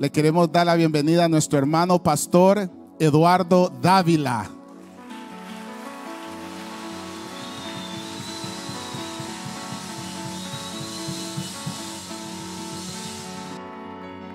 Le 0.00 0.10
queremos 0.10 0.50
dar 0.50 0.64
la 0.64 0.76
bienvenida 0.76 1.26
a 1.26 1.28
nuestro 1.28 1.58
hermano 1.58 2.02
pastor 2.02 2.70
Eduardo 2.98 3.70
Dávila. 3.82 4.48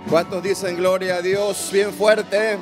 ¿Cuántos 0.07 0.43
dicen 0.43 0.77
gloria 0.77 1.15
a 1.15 1.21
Dios 1.23 1.71
bien 1.73 1.91
fuerte? 1.91 2.59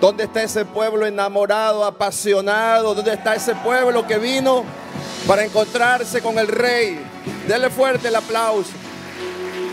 ¿Dónde 0.00 0.22
está 0.22 0.44
ese 0.44 0.64
pueblo 0.64 1.04
enamorado, 1.04 1.84
apasionado? 1.84 2.94
¿Dónde 2.94 3.14
está 3.14 3.34
ese 3.34 3.56
pueblo 3.56 4.06
que 4.06 4.18
vino 4.18 4.62
para 5.26 5.44
encontrarse 5.44 6.22
con 6.22 6.38
el 6.38 6.46
rey? 6.46 7.00
Dele 7.48 7.70
fuerte 7.70 8.06
el 8.06 8.14
aplauso. 8.14 8.70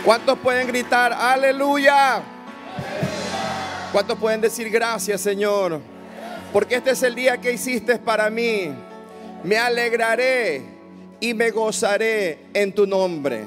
¿Cuántos 0.04 0.40
pueden 0.40 0.68
gritar 0.68 1.12
aleluya? 1.14 2.22
¿Cuántos 3.92 4.18
pueden 4.18 4.40
decir 4.40 4.70
gracias, 4.70 5.22
Señor? 5.22 5.82
Porque 6.54 6.76
este 6.76 6.92
es 6.92 7.04
el 7.04 7.16
día 7.16 7.40
que 7.40 7.54
hiciste 7.54 7.98
para 8.00 8.30
mí. 8.30 8.72
Me 9.44 9.58
alegraré 9.58 10.64
y 11.20 11.34
me 11.34 11.52
gozaré 11.52 12.46
en 12.54 12.74
tu 12.74 12.88
nombre. 12.88 13.44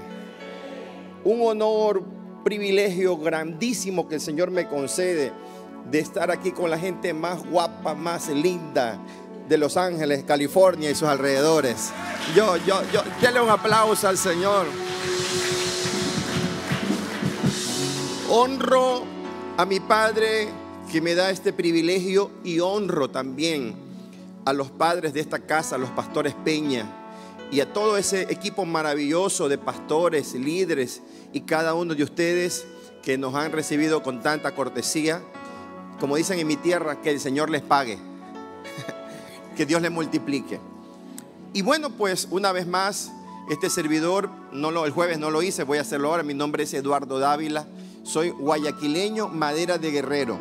Un 1.24 1.40
honor, 1.42 2.02
privilegio 2.44 3.16
grandísimo 3.16 4.08
que 4.08 4.16
el 4.16 4.20
Señor 4.20 4.50
me 4.50 4.68
concede 4.68 5.32
de 5.90 5.98
estar 5.98 6.30
aquí 6.30 6.52
con 6.52 6.70
la 6.70 6.78
gente 6.78 7.14
más 7.14 7.44
guapa, 7.44 7.94
más 7.94 8.28
linda 8.28 8.98
de 9.48 9.58
Los 9.58 9.76
Ángeles, 9.76 10.24
California 10.24 10.90
y 10.90 10.94
sus 10.94 11.08
alrededores. 11.08 11.92
Yo, 12.36 12.56
yo, 12.58 12.82
yo, 12.92 13.02
denle 13.20 13.40
un 13.40 13.50
aplauso 13.50 14.08
al 14.08 14.18
Señor. 14.18 14.66
Honro 18.34 19.02
a 19.58 19.66
mi 19.66 19.78
Padre 19.78 20.48
que 20.90 21.02
me 21.02 21.14
da 21.14 21.30
este 21.30 21.52
privilegio 21.52 22.30
y 22.42 22.60
honro 22.60 23.10
también 23.10 23.74
a 24.46 24.54
los 24.54 24.70
padres 24.70 25.12
de 25.12 25.20
esta 25.20 25.40
casa, 25.40 25.74
a 25.74 25.78
los 25.78 25.90
pastores 25.90 26.34
Peña 26.42 26.86
y 27.50 27.60
a 27.60 27.70
todo 27.74 27.98
ese 27.98 28.22
equipo 28.32 28.64
maravilloso 28.64 29.50
de 29.50 29.58
pastores, 29.58 30.32
líderes 30.32 31.02
y 31.34 31.42
cada 31.42 31.74
uno 31.74 31.94
de 31.94 32.04
ustedes 32.04 32.64
que 33.02 33.18
nos 33.18 33.34
han 33.34 33.52
recibido 33.52 34.02
con 34.02 34.22
tanta 34.22 34.54
cortesía. 34.54 35.20
Como 36.00 36.16
dicen 36.16 36.38
en 36.38 36.46
mi 36.46 36.56
tierra, 36.56 37.02
que 37.02 37.10
el 37.10 37.20
Señor 37.20 37.50
les 37.50 37.60
pague, 37.60 37.98
que 39.58 39.66
Dios 39.66 39.82
les 39.82 39.90
multiplique. 39.90 40.58
Y 41.52 41.60
bueno, 41.60 41.90
pues 41.90 42.28
una 42.30 42.50
vez 42.50 42.66
más, 42.66 43.12
este 43.50 43.68
servidor, 43.68 44.30
no 44.52 44.70
lo, 44.70 44.86
el 44.86 44.92
jueves 44.92 45.18
no 45.18 45.30
lo 45.30 45.42
hice, 45.42 45.64
voy 45.64 45.76
a 45.76 45.82
hacerlo 45.82 46.08
ahora. 46.08 46.22
Mi 46.22 46.32
nombre 46.32 46.62
es 46.62 46.72
Eduardo 46.72 47.18
Dávila, 47.18 47.66
soy 48.02 48.30
guayaquileño, 48.30 49.28
madera 49.28 49.78
de 49.78 49.90
guerrero. 49.90 50.38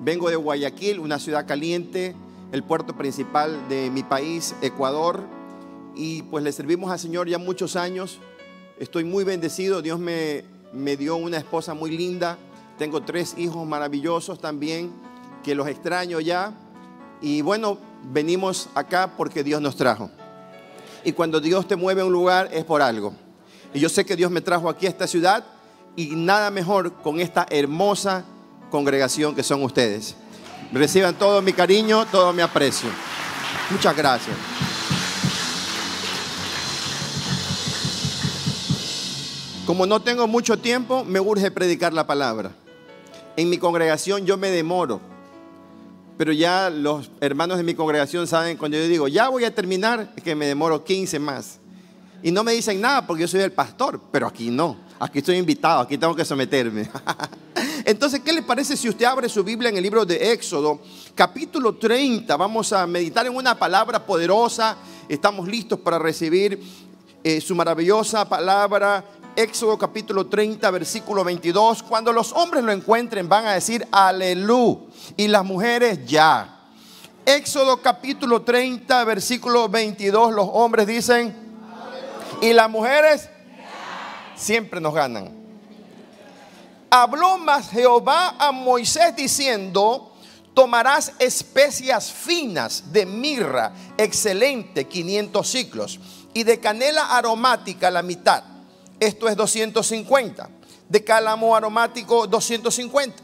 Vengo 0.00 0.28
de 0.28 0.36
Guayaquil, 0.36 0.98
una 0.98 1.18
ciudad 1.18 1.46
caliente, 1.46 2.14
el 2.50 2.62
puerto 2.62 2.96
principal 2.96 3.68
de 3.68 3.88
mi 3.90 4.02
país, 4.02 4.54
Ecuador. 4.60 5.22
Y 5.94 6.22
pues 6.22 6.42
le 6.44 6.52
servimos 6.52 6.90
al 6.90 6.98
Señor 6.98 7.28
ya 7.28 7.38
muchos 7.38 7.76
años. 7.76 8.18
Estoy 8.78 9.04
muy 9.04 9.24
bendecido, 9.24 9.80
Dios 9.80 10.00
me, 10.00 10.44
me 10.72 10.96
dio 10.96 11.16
una 11.16 11.38
esposa 11.38 11.72
muy 11.74 11.96
linda. 11.96 12.36
Tengo 12.78 13.02
tres 13.02 13.34
hijos 13.38 13.66
maravillosos 13.66 14.40
también, 14.40 14.92
que 15.44 15.54
los 15.54 15.68
extraño 15.68 16.20
ya. 16.20 16.52
Y 17.20 17.42
bueno, 17.42 17.78
venimos 18.12 18.68
acá 18.74 19.14
porque 19.16 19.44
Dios 19.44 19.62
nos 19.62 19.76
trajo. 19.76 20.10
Y 21.04 21.12
cuando 21.12 21.40
Dios 21.40 21.66
te 21.68 21.76
mueve 21.76 22.02
a 22.02 22.04
un 22.04 22.12
lugar 22.12 22.50
es 22.52 22.64
por 22.64 22.82
algo. 22.82 23.14
Y 23.72 23.80
yo 23.80 23.88
sé 23.88 24.04
que 24.04 24.16
Dios 24.16 24.30
me 24.30 24.40
trajo 24.40 24.68
aquí 24.68 24.86
a 24.86 24.90
esta 24.90 25.06
ciudad 25.06 25.44
y 25.96 26.14
nada 26.16 26.50
mejor 26.50 26.92
con 26.94 27.20
esta 27.20 27.46
hermosa 27.50 28.24
congregación 28.70 29.34
que 29.34 29.42
son 29.42 29.62
ustedes. 29.62 30.16
Reciban 30.72 31.14
todo 31.14 31.42
mi 31.42 31.52
cariño, 31.52 32.06
todo 32.06 32.32
mi 32.32 32.40
aprecio. 32.40 32.88
Muchas 33.70 33.96
gracias. 33.96 34.36
Como 39.66 39.86
no 39.86 40.00
tengo 40.00 40.26
mucho 40.26 40.58
tiempo, 40.58 41.04
me 41.04 41.20
urge 41.20 41.50
predicar 41.50 41.92
la 41.92 42.06
palabra. 42.06 42.52
En 43.36 43.48
mi 43.48 43.58
congregación 43.58 44.26
yo 44.26 44.36
me 44.36 44.50
demoro, 44.50 45.00
pero 46.18 46.32
ya 46.32 46.68
los 46.68 47.10
hermanos 47.20 47.58
de 47.58 47.64
mi 47.64 47.74
congregación 47.74 48.26
saben 48.26 48.56
cuando 48.56 48.76
yo 48.76 48.86
digo, 48.88 49.08
ya 49.08 49.28
voy 49.28 49.44
a 49.44 49.54
terminar, 49.54 50.12
es 50.16 50.22
que 50.22 50.34
me 50.34 50.46
demoro 50.46 50.84
15 50.84 51.18
más. 51.18 51.60
Y 52.22 52.30
no 52.32 52.44
me 52.44 52.52
dicen 52.52 52.80
nada 52.80 53.06
porque 53.06 53.22
yo 53.22 53.28
soy 53.28 53.40
el 53.40 53.52
pastor, 53.52 54.00
pero 54.10 54.26
aquí 54.26 54.50
no, 54.50 54.76
aquí 55.02 55.18
estoy 55.18 55.36
invitado, 55.36 55.80
aquí 55.80 55.98
tengo 55.98 56.14
que 56.14 56.24
someterme. 56.24 56.88
Entonces, 57.84 58.20
¿qué 58.20 58.32
le 58.32 58.42
parece 58.42 58.76
si 58.76 58.88
usted 58.88 59.04
abre 59.04 59.28
su 59.28 59.42
Biblia 59.42 59.68
en 59.68 59.76
el 59.76 59.82
libro 59.82 60.04
de 60.04 60.32
Éxodo, 60.32 60.80
capítulo 61.16 61.74
30? 61.74 62.36
Vamos 62.36 62.72
a 62.72 62.86
meditar 62.86 63.26
en 63.26 63.34
una 63.34 63.58
palabra 63.58 64.06
poderosa, 64.06 64.76
estamos 65.08 65.48
listos 65.48 65.80
para 65.80 65.98
recibir 65.98 66.62
eh, 67.24 67.40
su 67.40 67.56
maravillosa 67.56 68.28
palabra 68.28 69.04
Éxodo 69.34 69.76
capítulo 69.76 70.26
30, 70.26 70.70
versículo 70.70 71.24
22. 71.24 71.82
Cuando 71.82 72.12
los 72.12 72.32
hombres 72.34 72.62
lo 72.62 72.70
encuentren 72.70 73.28
van 73.28 73.46
a 73.46 73.54
decir 73.54 73.84
aleluya 73.90 74.82
y 75.16 75.26
las 75.26 75.44
mujeres 75.44 76.06
ya. 76.06 76.60
Éxodo 77.26 77.82
capítulo 77.82 78.42
30, 78.42 79.02
versículo 79.04 79.68
22, 79.68 80.32
los 80.32 80.48
hombres 80.52 80.86
dicen 80.86 81.34
y 82.40 82.52
las 82.52 82.68
mujeres 82.68 83.30
siempre 84.36 84.80
nos 84.80 84.94
ganan. 84.94 85.30
Habló 86.90 87.38
más 87.38 87.70
Jehová 87.70 88.36
a 88.38 88.52
Moisés 88.52 89.16
diciendo, 89.16 90.14
tomarás 90.54 91.12
especias 91.18 92.12
finas 92.12 92.92
de 92.92 93.06
mirra, 93.06 93.72
excelente, 93.96 94.86
500 94.86 95.48
ciclos, 95.48 96.00
y 96.34 96.44
de 96.44 96.60
canela 96.60 97.16
aromática 97.16 97.90
la 97.90 98.02
mitad 98.02 98.44
esto 99.02 99.28
es 99.28 99.36
250. 99.36 100.48
De 100.88 101.02
cálamo 101.02 101.56
aromático 101.56 102.28
250. 102.28 103.20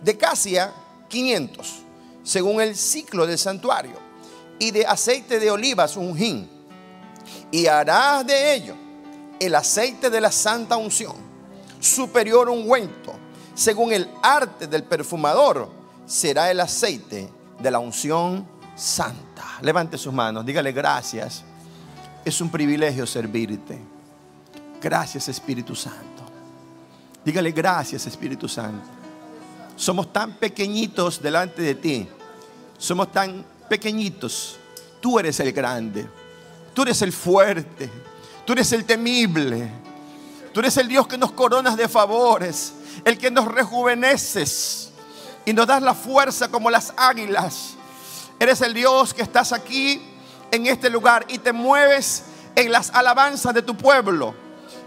De 0.00 0.16
casia 0.16 0.72
500, 1.08 1.68
según 2.22 2.60
el 2.60 2.76
ciclo 2.76 3.26
del 3.26 3.36
santuario. 3.36 3.98
Y 4.60 4.70
de 4.70 4.86
aceite 4.86 5.40
de 5.40 5.50
olivas 5.50 5.96
un 5.96 6.16
hin. 6.16 6.48
Y 7.50 7.66
harás 7.66 8.24
de 8.24 8.54
ello 8.54 8.76
el 9.46 9.54
aceite 9.56 10.08
de 10.08 10.20
la 10.20 10.30
santa 10.30 10.76
unción, 10.76 11.16
superior 11.80 12.48
ungüento, 12.48 13.14
según 13.54 13.92
el 13.92 14.08
arte 14.22 14.66
del 14.66 14.84
perfumador, 14.84 15.68
será 16.06 16.50
el 16.50 16.60
aceite 16.60 17.28
de 17.58 17.70
la 17.70 17.80
unción 17.80 18.46
santa. 18.76 19.58
Levante 19.60 19.98
sus 19.98 20.12
manos, 20.12 20.46
dígale 20.46 20.72
gracias. 20.72 21.42
Es 22.24 22.40
un 22.40 22.50
privilegio 22.50 23.06
servirte. 23.06 23.78
Gracias 24.80 25.28
Espíritu 25.28 25.74
Santo. 25.74 26.22
Dígale 27.24 27.50
gracias 27.50 28.06
Espíritu 28.06 28.48
Santo. 28.48 28.86
Somos 29.76 30.12
tan 30.12 30.34
pequeñitos 30.34 31.20
delante 31.20 31.62
de 31.62 31.74
ti. 31.74 32.08
Somos 32.78 33.10
tan 33.10 33.44
pequeñitos. 33.68 34.56
Tú 35.00 35.18
eres 35.18 35.40
el 35.40 35.52
grande. 35.52 36.08
Tú 36.74 36.82
eres 36.82 37.02
el 37.02 37.12
fuerte. 37.12 37.90
Tú 38.44 38.52
eres 38.52 38.72
el 38.72 38.84
temible. 38.84 39.70
Tú 40.52 40.60
eres 40.60 40.76
el 40.76 40.88
Dios 40.88 41.06
que 41.06 41.18
nos 41.18 41.32
coronas 41.32 41.76
de 41.76 41.88
favores. 41.88 42.74
El 43.04 43.18
que 43.18 43.30
nos 43.30 43.46
rejuveneces. 43.46 44.90
Y 45.44 45.52
nos 45.52 45.66
das 45.66 45.82
la 45.82 45.94
fuerza 45.94 46.48
como 46.48 46.70
las 46.70 46.92
águilas. 46.96 47.74
Eres 48.38 48.60
el 48.60 48.74
Dios 48.74 49.14
que 49.14 49.22
estás 49.22 49.52
aquí 49.52 50.02
en 50.50 50.66
este 50.66 50.90
lugar 50.90 51.24
y 51.28 51.38
te 51.38 51.52
mueves 51.52 52.24
en 52.54 52.70
las 52.70 52.90
alabanzas 52.90 53.54
de 53.54 53.62
tu 53.62 53.76
pueblo 53.76 54.34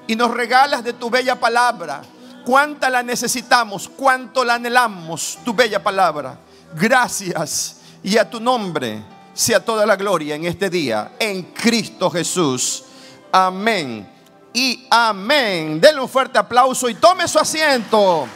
y 0.07 0.15
nos 0.15 0.31
regalas 0.31 0.83
de 0.83 0.93
tu 0.93 1.09
bella 1.09 1.39
palabra. 1.39 2.01
Cuánta 2.45 2.89
la 2.89 3.01
necesitamos, 3.01 3.89
cuánto 3.89 4.43
la 4.45 4.55
anhelamos, 4.55 5.39
tu 5.43 5.53
bella 5.53 5.81
palabra. 5.81 6.37
Gracias 6.75 7.77
y 8.03 8.17
a 8.17 8.29
tu 8.29 8.39
nombre 8.39 9.03
sea 9.33 9.63
toda 9.63 9.85
la 9.85 9.95
gloria 9.95 10.35
en 10.35 10.45
este 10.45 10.69
día, 10.69 11.13
en 11.19 11.43
Cristo 11.53 12.09
Jesús. 12.09 12.84
Amén 13.31 14.09
y 14.53 14.87
amén. 14.89 15.81
Denle 15.81 16.01
un 16.01 16.09
fuerte 16.09 16.39
aplauso 16.39 16.87
y 16.87 16.95
tome 16.95 17.27
su 17.27 17.37
asiento. 17.37 18.27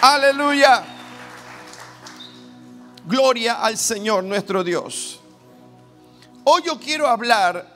Aleluya. 0.00 0.82
Gloria 3.06 3.62
al 3.62 3.78
Señor 3.78 4.24
nuestro 4.24 4.64
Dios. 4.64 5.20
Hoy 6.44 6.62
yo 6.64 6.78
quiero 6.80 7.06
hablar 7.06 7.66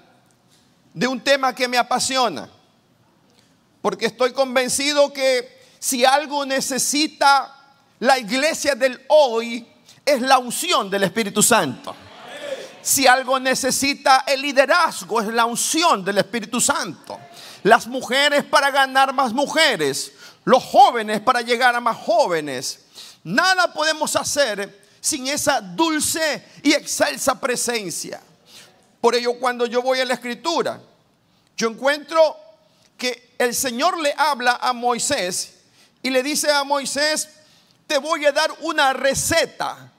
de 0.92 1.06
un 1.06 1.20
tema 1.20 1.54
que 1.54 1.68
me 1.68 1.78
apasiona. 1.78 2.48
Porque 3.80 4.06
estoy 4.06 4.32
convencido 4.32 5.12
que 5.12 5.62
si 5.78 6.04
algo 6.04 6.46
necesita 6.46 7.54
la 8.00 8.18
iglesia 8.18 8.74
del 8.74 9.04
hoy 9.08 9.66
es 10.04 10.20
la 10.22 10.38
unción 10.38 10.90
del 10.90 11.04
Espíritu 11.04 11.42
Santo. 11.42 11.94
Si 12.84 13.06
algo 13.06 13.40
necesita 13.40 14.24
el 14.26 14.42
liderazgo 14.42 15.18
es 15.18 15.28
la 15.28 15.46
unción 15.46 16.04
del 16.04 16.18
Espíritu 16.18 16.60
Santo. 16.60 17.18
Las 17.62 17.86
mujeres 17.86 18.44
para 18.44 18.70
ganar 18.70 19.14
más 19.14 19.32
mujeres, 19.32 20.12
los 20.44 20.62
jóvenes 20.62 21.22
para 21.22 21.40
llegar 21.40 21.74
a 21.74 21.80
más 21.80 21.96
jóvenes. 21.96 22.80
Nada 23.24 23.72
podemos 23.72 24.14
hacer 24.16 24.82
sin 25.00 25.26
esa 25.28 25.62
dulce 25.62 26.46
y 26.62 26.74
excelsa 26.74 27.40
presencia. 27.40 28.20
Por 29.00 29.14
ello, 29.14 29.38
cuando 29.40 29.64
yo 29.64 29.80
voy 29.80 30.00
a 30.00 30.04
la 30.04 30.12
escritura, 30.12 30.78
yo 31.56 31.70
encuentro 31.70 32.36
que 32.98 33.34
el 33.38 33.54
Señor 33.54 33.98
le 33.98 34.14
habla 34.14 34.58
a 34.60 34.74
Moisés 34.74 35.54
y 36.02 36.10
le 36.10 36.22
dice 36.22 36.50
a 36.50 36.64
Moisés, 36.64 37.30
te 37.86 37.96
voy 37.96 38.26
a 38.26 38.32
dar 38.32 38.54
una 38.60 38.92
receta. 38.92 39.90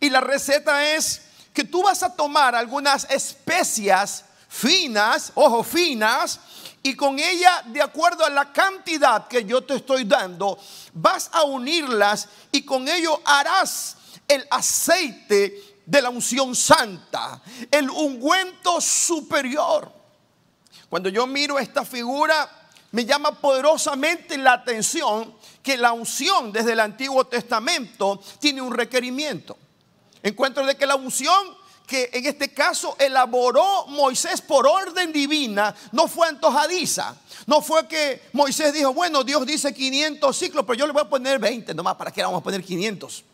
Y 0.00 0.10
la 0.10 0.20
receta 0.20 0.92
es 0.96 1.22
que 1.52 1.64
tú 1.64 1.82
vas 1.82 2.02
a 2.02 2.14
tomar 2.14 2.54
algunas 2.54 3.08
especias 3.10 4.24
finas, 4.48 5.32
ojo, 5.34 5.62
finas, 5.62 6.40
y 6.82 6.94
con 6.94 7.18
ella, 7.18 7.62
de 7.66 7.80
acuerdo 7.80 8.24
a 8.24 8.30
la 8.30 8.52
cantidad 8.52 9.28
que 9.28 9.44
yo 9.44 9.62
te 9.62 9.76
estoy 9.76 10.04
dando, 10.04 10.58
vas 10.92 11.30
a 11.32 11.44
unirlas 11.44 12.28
y 12.50 12.62
con 12.62 12.88
ello 12.88 13.20
harás 13.24 13.96
el 14.26 14.46
aceite 14.50 15.78
de 15.86 16.02
la 16.02 16.10
unción 16.10 16.54
santa, 16.54 17.40
el 17.70 17.88
ungüento 17.88 18.80
superior. 18.80 19.92
Cuando 20.88 21.08
yo 21.08 21.26
miro 21.26 21.58
esta 21.58 21.84
figura, 21.84 22.50
me 22.90 23.04
llama 23.04 23.40
poderosamente 23.40 24.36
la 24.36 24.54
atención 24.54 25.34
que 25.62 25.76
la 25.76 25.92
unción 25.92 26.52
desde 26.52 26.72
el 26.72 26.80
Antiguo 26.80 27.26
Testamento 27.26 28.20
tiene 28.38 28.60
un 28.60 28.74
requerimiento. 28.74 29.56
Encuentro 30.22 30.64
de 30.64 30.76
que 30.76 30.86
la 30.86 30.96
unción 30.96 31.62
que 31.86 32.10
en 32.12 32.26
este 32.26 32.54
caso 32.54 32.96
elaboró 32.98 33.86
Moisés 33.88 34.40
por 34.40 34.66
orden 34.66 35.12
divina 35.12 35.74
no 35.90 36.08
fue 36.08 36.28
antojadiza. 36.28 37.16
No 37.46 37.60
fue 37.60 37.86
que 37.88 38.22
Moisés 38.32 38.72
dijo, 38.72 38.94
bueno, 38.94 39.24
Dios 39.24 39.44
dice 39.44 39.74
500 39.74 40.36
ciclos, 40.36 40.64
pero 40.66 40.78
yo 40.78 40.86
le 40.86 40.92
voy 40.92 41.02
a 41.02 41.08
poner 41.08 41.38
20 41.38 41.74
nomás, 41.74 41.96
¿para 41.96 42.10
qué 42.10 42.22
vamos 42.22 42.40
a 42.40 42.44
poner 42.44 42.62
500? 42.62 43.24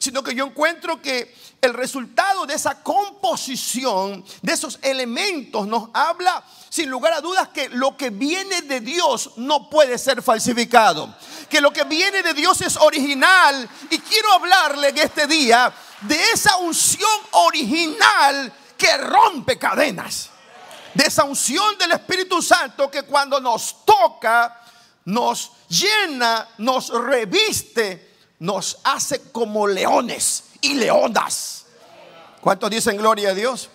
Sino 0.00 0.22
que 0.22 0.34
yo 0.34 0.46
encuentro 0.46 1.00
que 1.02 1.34
el 1.60 1.74
resultado 1.74 2.46
de 2.46 2.54
esa 2.54 2.82
composición, 2.82 4.24
de 4.40 4.54
esos 4.54 4.78
elementos, 4.80 5.66
nos 5.66 5.90
habla 5.92 6.42
sin 6.70 6.88
lugar 6.88 7.12
a 7.12 7.20
dudas 7.20 7.48
que 7.48 7.68
lo 7.68 7.98
que 7.98 8.08
viene 8.08 8.62
de 8.62 8.80
Dios 8.80 9.32
no 9.36 9.68
puede 9.68 9.98
ser 9.98 10.22
falsificado. 10.22 11.14
Que 11.50 11.60
lo 11.60 11.70
que 11.70 11.84
viene 11.84 12.22
de 12.22 12.32
Dios 12.32 12.62
es 12.62 12.78
original. 12.78 13.68
Y 13.90 13.98
quiero 13.98 14.32
hablarle 14.32 14.88
en 14.88 14.98
este 14.98 15.26
día 15.26 15.70
de 16.00 16.18
esa 16.32 16.56
unción 16.56 17.20
original 17.32 18.50
que 18.78 18.96
rompe 18.96 19.58
cadenas. 19.58 20.30
De 20.94 21.04
esa 21.04 21.24
unción 21.24 21.76
del 21.76 21.92
Espíritu 21.92 22.40
Santo 22.40 22.90
que 22.90 23.02
cuando 23.02 23.38
nos 23.38 23.84
toca, 23.84 24.62
nos 25.04 25.52
llena, 25.68 26.48
nos 26.56 26.88
reviste 26.88 28.09
nos 28.40 28.78
hace 28.84 29.30
como 29.30 29.66
leones 29.66 30.44
y 30.60 30.74
leonas. 30.74 31.66
¿Cuántos 32.40 32.70
dicen 32.70 32.96
gloria 32.96 33.30
a 33.30 33.34
Dios? 33.34 33.68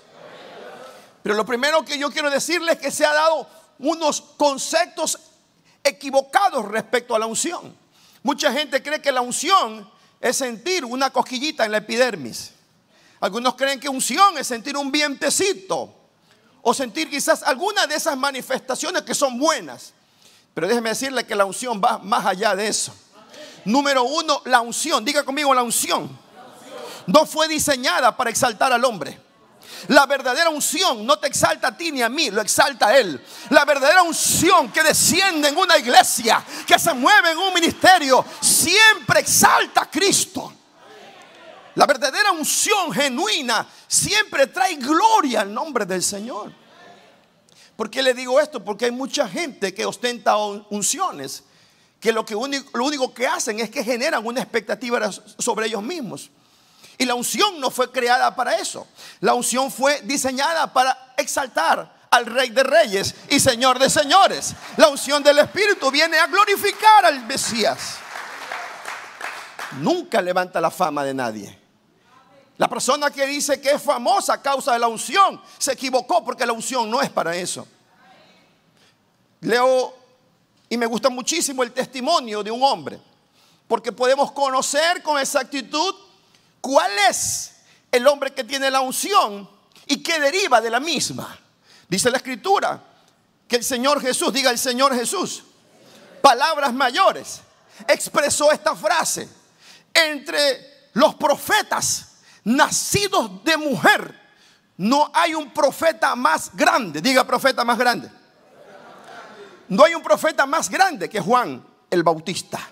Pero 1.23 1.35
lo 1.35 1.45
primero 1.45 1.85
que 1.85 1.97
yo 1.97 2.11
quiero 2.11 2.29
decirles 2.29 2.75
es 2.75 2.81
que 2.81 2.91
se 2.91 3.05
ha 3.05 3.13
dado 3.13 3.47
unos 3.79 4.21
conceptos 4.21 5.19
equivocados 5.83 6.65
respecto 6.65 7.15
a 7.15 7.19
la 7.19 7.27
unción. 7.27 7.75
Mucha 8.23 8.51
gente 8.51 8.81
cree 8.81 9.01
que 9.01 9.11
la 9.11 9.21
unción 9.21 9.89
es 10.19 10.37
sentir 10.37 10.83
una 10.83 11.11
cosquillita 11.11 11.65
en 11.65 11.71
la 11.71 11.77
epidermis. 11.77 12.51
Algunos 13.19 13.55
creen 13.55 13.79
que 13.79 13.87
unción 13.87 14.37
es 14.37 14.47
sentir 14.47 14.75
un 14.75 14.91
vientecito 14.91 15.93
o 16.63 16.73
sentir 16.73 17.09
quizás 17.09 17.43
alguna 17.43 17.85
de 17.85 17.95
esas 17.95 18.17
manifestaciones 18.17 19.03
que 19.03 19.13
son 19.13 19.37
buenas. 19.37 19.93
Pero 20.55 20.67
déjeme 20.67 20.89
decirle 20.89 21.25
que 21.25 21.35
la 21.35 21.45
unción 21.45 21.79
va 21.83 21.99
más 21.99 22.25
allá 22.25 22.55
de 22.55 22.67
eso. 22.67 22.95
Número 23.65 24.03
uno, 24.03 24.41
la 24.45 24.61
unción. 24.61 25.03
Diga 25.03 25.23
conmigo 25.23 25.53
la 25.53 25.63
unción. 25.63 26.17
No 27.07 27.25
fue 27.25 27.47
diseñada 27.47 28.15
para 28.15 28.29
exaltar 28.29 28.71
al 28.71 28.83
hombre. 28.83 29.25
La 29.87 30.05
verdadera 30.05 30.49
unción 30.49 31.05
no 31.05 31.19
te 31.19 31.27
exalta 31.27 31.67
a 31.67 31.77
ti 31.77 31.91
ni 31.91 32.01
a 32.01 32.09
mí, 32.09 32.31
lo 32.31 32.41
exalta 32.41 32.87
a 32.87 32.97
Él. 32.97 33.23
La 33.49 33.65
verdadera 33.65 34.01
unción 34.01 34.71
que 34.71 34.83
desciende 34.83 35.49
en 35.49 35.57
una 35.57 35.77
iglesia, 35.77 36.43
que 36.65 36.79
se 36.79 36.93
mueve 36.93 37.31
en 37.31 37.37
un 37.37 37.53
ministerio, 37.53 38.25
siempre 38.39 39.19
exalta 39.19 39.81
a 39.81 39.91
Cristo. 39.91 40.53
La 41.75 41.85
verdadera 41.85 42.31
unción 42.31 42.91
genuina 42.93 43.67
siempre 43.87 44.47
trae 44.47 44.75
gloria 44.75 45.41
al 45.41 45.53
nombre 45.53 45.85
del 45.85 46.01
Señor. 46.01 46.51
¿Por 47.75 47.89
qué 47.89 48.01
le 48.01 48.13
digo 48.13 48.39
esto? 48.39 48.63
Porque 48.63 48.85
hay 48.85 48.91
mucha 48.91 49.27
gente 49.27 49.73
que 49.73 49.85
ostenta 49.85 50.37
unciones 50.37 51.43
que 52.05 52.13
lo, 52.13 52.23
que 52.23 52.35
lo 52.35 52.85
único 52.85 53.11
que 53.11 53.25
hacen 53.25 53.59
es 53.59 53.71
que 53.71 53.83
generan 53.83 54.23
una 54.23 54.39
expectativa 54.39 55.11
sobre 55.11 55.65
ellos 55.65 55.81
mismos. 55.81 56.29
Y 56.99 57.05
la 57.05 57.15
unción 57.15 57.59
no 57.59 57.71
fue 57.71 57.91
creada 57.91 58.35
para 58.35 58.57
eso. 58.57 58.85
La 59.21 59.33
unción 59.33 59.71
fue 59.71 60.01
diseñada 60.03 60.71
para 60.71 61.15
exaltar 61.17 62.05
al 62.11 62.27
Rey 62.27 62.51
de 62.51 62.61
Reyes 62.61 63.15
y 63.27 63.39
Señor 63.39 63.79
de 63.79 63.89
Señores. 63.89 64.53
La 64.77 64.87
unción 64.87 65.23
del 65.23 65.39
Espíritu 65.39 65.89
viene 65.89 66.19
a 66.19 66.27
glorificar 66.27 67.05
al 67.05 67.25
Mesías. 67.25 67.95
Nunca 69.79 70.21
levanta 70.21 70.61
la 70.61 70.69
fama 70.69 71.03
de 71.03 71.13
nadie. 71.15 71.59
La 72.57 72.67
persona 72.69 73.09
que 73.09 73.25
dice 73.25 73.59
que 73.59 73.71
es 73.71 73.81
famosa 73.81 74.33
a 74.33 74.41
causa 74.43 74.73
de 74.73 74.79
la 74.79 74.87
unción 74.87 75.41
se 75.57 75.71
equivocó 75.71 76.23
porque 76.23 76.45
la 76.45 76.53
unción 76.53 76.87
no 76.87 77.01
es 77.01 77.09
para 77.09 77.35
eso. 77.35 77.67
Leo 79.41 80.04
y 80.69 80.77
me 80.77 80.85
gusta 80.85 81.09
muchísimo 81.09 81.63
el 81.63 81.71
testimonio 81.71 82.43
de 82.43 82.51
un 82.51 82.63
hombre, 82.63 82.99
porque 83.67 83.91
podemos 83.91 84.31
conocer 84.31 85.01
con 85.03 85.19
exactitud 85.19 85.95
cuál 86.61 86.91
es 87.09 87.51
el 87.91 88.07
hombre 88.07 88.33
que 88.33 88.43
tiene 88.43 88.71
la 88.71 88.81
unción 88.81 89.49
y 89.85 90.01
qué 90.01 90.19
deriva 90.19 90.61
de 90.61 90.69
la 90.69 90.79
misma. 90.79 91.37
Dice 91.87 92.09
la 92.09 92.17
escritura 92.17 92.83
que 93.47 93.57
el 93.57 93.63
Señor 93.63 94.01
Jesús, 94.01 94.33
diga 94.33 94.49
el 94.49 94.57
Señor 94.57 94.95
Jesús, 94.95 95.43
palabras 96.21 96.73
mayores, 96.73 97.41
expresó 97.87 98.51
esta 98.51 98.75
frase, 98.75 99.29
entre 99.93 100.89
los 100.93 101.15
profetas 101.15 102.15
nacidos 102.43 103.43
de 103.43 103.57
mujer, 103.57 104.23
no 104.77 105.09
hay 105.13 105.35
un 105.35 105.51
profeta 105.51 106.15
más 106.15 106.53
grande, 106.53 107.01
diga 107.01 107.25
profeta 107.25 107.63
más 107.63 107.77
grande 107.77 108.09
no 109.69 109.83
hay 109.83 109.95
un 109.95 110.03
profeta 110.03 110.45
más 110.45 110.69
grande 110.69 111.09
que 111.09 111.19
Juan 111.19 111.65
el 111.89 112.03
Bautista. 112.03 112.71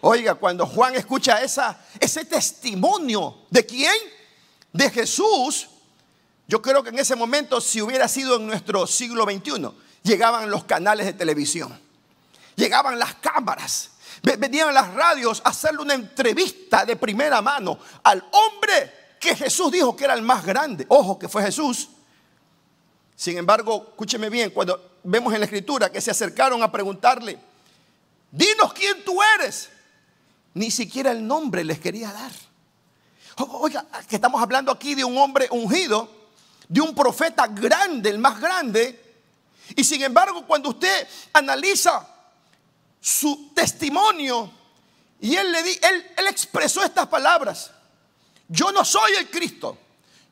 Oiga, 0.00 0.34
cuando 0.34 0.66
Juan 0.66 0.94
escucha 0.94 1.40
ese 1.42 2.24
testimonio 2.24 3.46
de 3.50 3.66
quién? 3.66 3.94
De 4.72 4.90
Jesús. 4.90 5.68
Yo 6.46 6.62
creo 6.62 6.82
que 6.82 6.90
en 6.90 6.98
ese 6.98 7.16
momento, 7.16 7.60
si 7.60 7.82
hubiera 7.82 8.08
sido 8.08 8.36
en 8.36 8.46
nuestro 8.46 8.86
siglo 8.86 9.24
XXI, 9.24 9.70
llegaban 10.02 10.50
los 10.50 10.64
canales 10.64 11.06
de 11.06 11.12
televisión, 11.12 11.78
llegaban 12.56 12.98
las 12.98 13.16
cámaras, 13.16 13.90
venían 14.22 14.72
las 14.72 14.94
radios 14.94 15.42
a 15.44 15.50
hacerle 15.50 15.82
una 15.82 15.94
entrevista 15.94 16.84
de 16.84 16.96
primera 16.96 17.42
mano 17.42 17.78
al 18.02 18.24
hombre 18.32 19.16
que 19.20 19.34
Jesús 19.34 19.72
dijo 19.72 19.96
que 19.96 20.04
era 20.04 20.14
el 20.14 20.22
más 20.22 20.46
grande. 20.46 20.86
Ojo, 20.88 21.18
que 21.18 21.28
fue 21.28 21.42
Jesús. 21.42 21.88
Sin 23.14 23.36
embargo, 23.36 23.88
escúcheme 23.90 24.30
bien, 24.30 24.50
cuando 24.50 24.97
vemos 25.08 25.32
en 25.32 25.40
la 25.40 25.46
escritura 25.46 25.90
que 25.90 26.00
se 26.00 26.10
acercaron 26.10 26.62
a 26.62 26.70
preguntarle, 26.70 27.38
dinos 28.30 28.72
quién 28.74 29.04
tú 29.04 29.18
eres. 29.36 29.70
Ni 30.54 30.70
siquiera 30.70 31.12
el 31.12 31.26
nombre 31.26 31.64
les 31.64 31.78
quería 31.78 32.12
dar. 32.12 32.32
Oiga, 33.36 33.86
que 34.08 34.16
estamos 34.16 34.42
hablando 34.42 34.72
aquí 34.72 34.94
de 34.94 35.04
un 35.04 35.16
hombre 35.16 35.46
ungido, 35.50 36.10
de 36.68 36.80
un 36.80 36.94
profeta 36.94 37.46
grande, 37.46 38.10
el 38.10 38.18
más 38.18 38.40
grande. 38.40 39.22
Y 39.76 39.84
sin 39.84 40.02
embargo, 40.02 40.44
cuando 40.46 40.70
usted 40.70 41.06
analiza 41.32 42.06
su 43.00 43.52
testimonio, 43.54 44.50
y 45.20 45.36
él, 45.36 45.50
le 45.52 45.62
di, 45.62 45.70
él, 45.70 46.06
él 46.16 46.26
expresó 46.26 46.82
estas 46.82 47.06
palabras, 47.06 47.70
yo 48.48 48.72
no 48.72 48.84
soy 48.84 49.12
el 49.12 49.30
Cristo, 49.30 49.78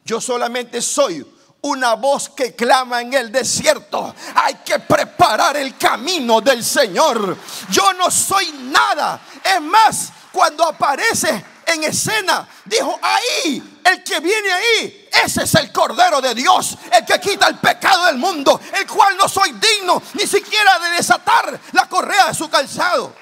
yo 0.05 0.21
solamente 0.21 0.83
soy 0.83 1.25
una 1.67 1.95
voz 1.95 2.29
que 2.31 2.55
clama 2.55 3.01
en 3.01 3.13
el 3.13 3.33
desierto. 3.33 4.15
Hay 4.35 4.55
que 4.57 4.79
preparar 4.79 5.57
el 5.57 5.77
camino 5.77 6.41
del 6.41 6.65
Señor. 6.65 7.37
Yo 7.71 7.93
no 7.95 8.11
soy 8.11 8.53
nada. 8.71 9.21
Es 9.43 9.61
más, 9.61 10.13
cuando 10.33 10.65
aparece 10.65 11.45
en 11.67 11.85
escena, 11.85 12.49
dijo, 12.65 12.99
ahí, 13.03 13.81
el 13.85 14.05
que 14.05 14.21
viene 14.21 14.53
ahí, 14.53 15.09
ese 15.25 15.43
es 15.43 15.55
el 15.57 15.73
Cordero 15.73 16.21
de 16.21 16.35
Dios, 16.35 16.77
el 16.93 17.05
que 17.05 17.19
quita 17.19 17.49
el 17.49 17.59
pecado 17.59 18.07
del 18.07 18.17
mundo, 18.17 18.61
el 18.73 18.87
cual 18.87 19.17
no 19.17 19.29
soy 19.29 19.53
digno 19.53 20.01
ni 20.15 20.27
siquiera 20.27 20.79
de 20.79 20.91
desatar 20.97 21.59
la 21.73 21.89
correa 21.89 22.29
de 22.29 22.35
su 22.35 22.49
calzado. 22.49 23.13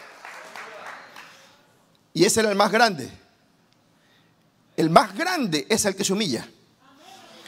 Y 2.13 2.25
ese 2.25 2.41
era 2.41 2.51
el 2.51 2.57
más 2.57 2.71
grande. 2.71 3.11
El 4.77 4.91
más 4.91 5.15
grande 5.15 5.67
es 5.71 5.85
el 5.85 5.97
que 5.97 6.05
se 6.05 6.13
humilla. 6.13 6.47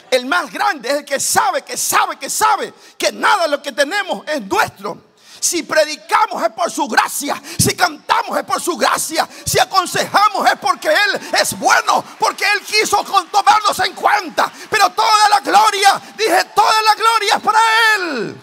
El 0.09 0.25
más 0.25 0.51
grande 0.51 0.89
es 0.89 0.95
el 0.95 1.05
que 1.05 1.19
sabe, 1.19 1.63
que 1.63 1.77
sabe, 1.77 2.17
que 2.17 2.29
sabe 2.29 2.73
que 2.97 3.11
nada 3.11 3.43
de 3.43 3.49
lo 3.49 3.61
que 3.61 3.71
tenemos 3.71 4.25
es 4.27 4.41
nuestro. 4.41 5.07
Si 5.39 5.63
predicamos 5.63 6.41
es 6.43 6.49
por 6.49 6.71
su 6.71 6.87
gracia. 6.87 7.41
Si 7.57 7.75
cantamos 7.75 8.37
es 8.37 8.43
por 8.43 8.61
su 8.61 8.75
gracia. 8.75 9.27
Si 9.45 9.59
aconsejamos 9.59 10.49
es 10.49 10.57
porque 10.59 10.89
Él 10.89 11.21
es 11.39 11.57
bueno. 11.57 12.03
Porque 12.19 12.43
Él 12.43 12.61
quiso 12.65 13.03
tomarnos 13.31 13.79
en 13.79 13.93
cuenta. 13.93 14.51
Pero 14.69 14.89
toda 14.91 15.29
la 15.29 15.39
gloria, 15.41 16.01
dije, 16.17 16.45
toda 16.55 16.81
la 16.81 16.95
gloria 16.95 17.35
es 17.35 17.41
para 17.41 17.59
Él. 17.95 18.37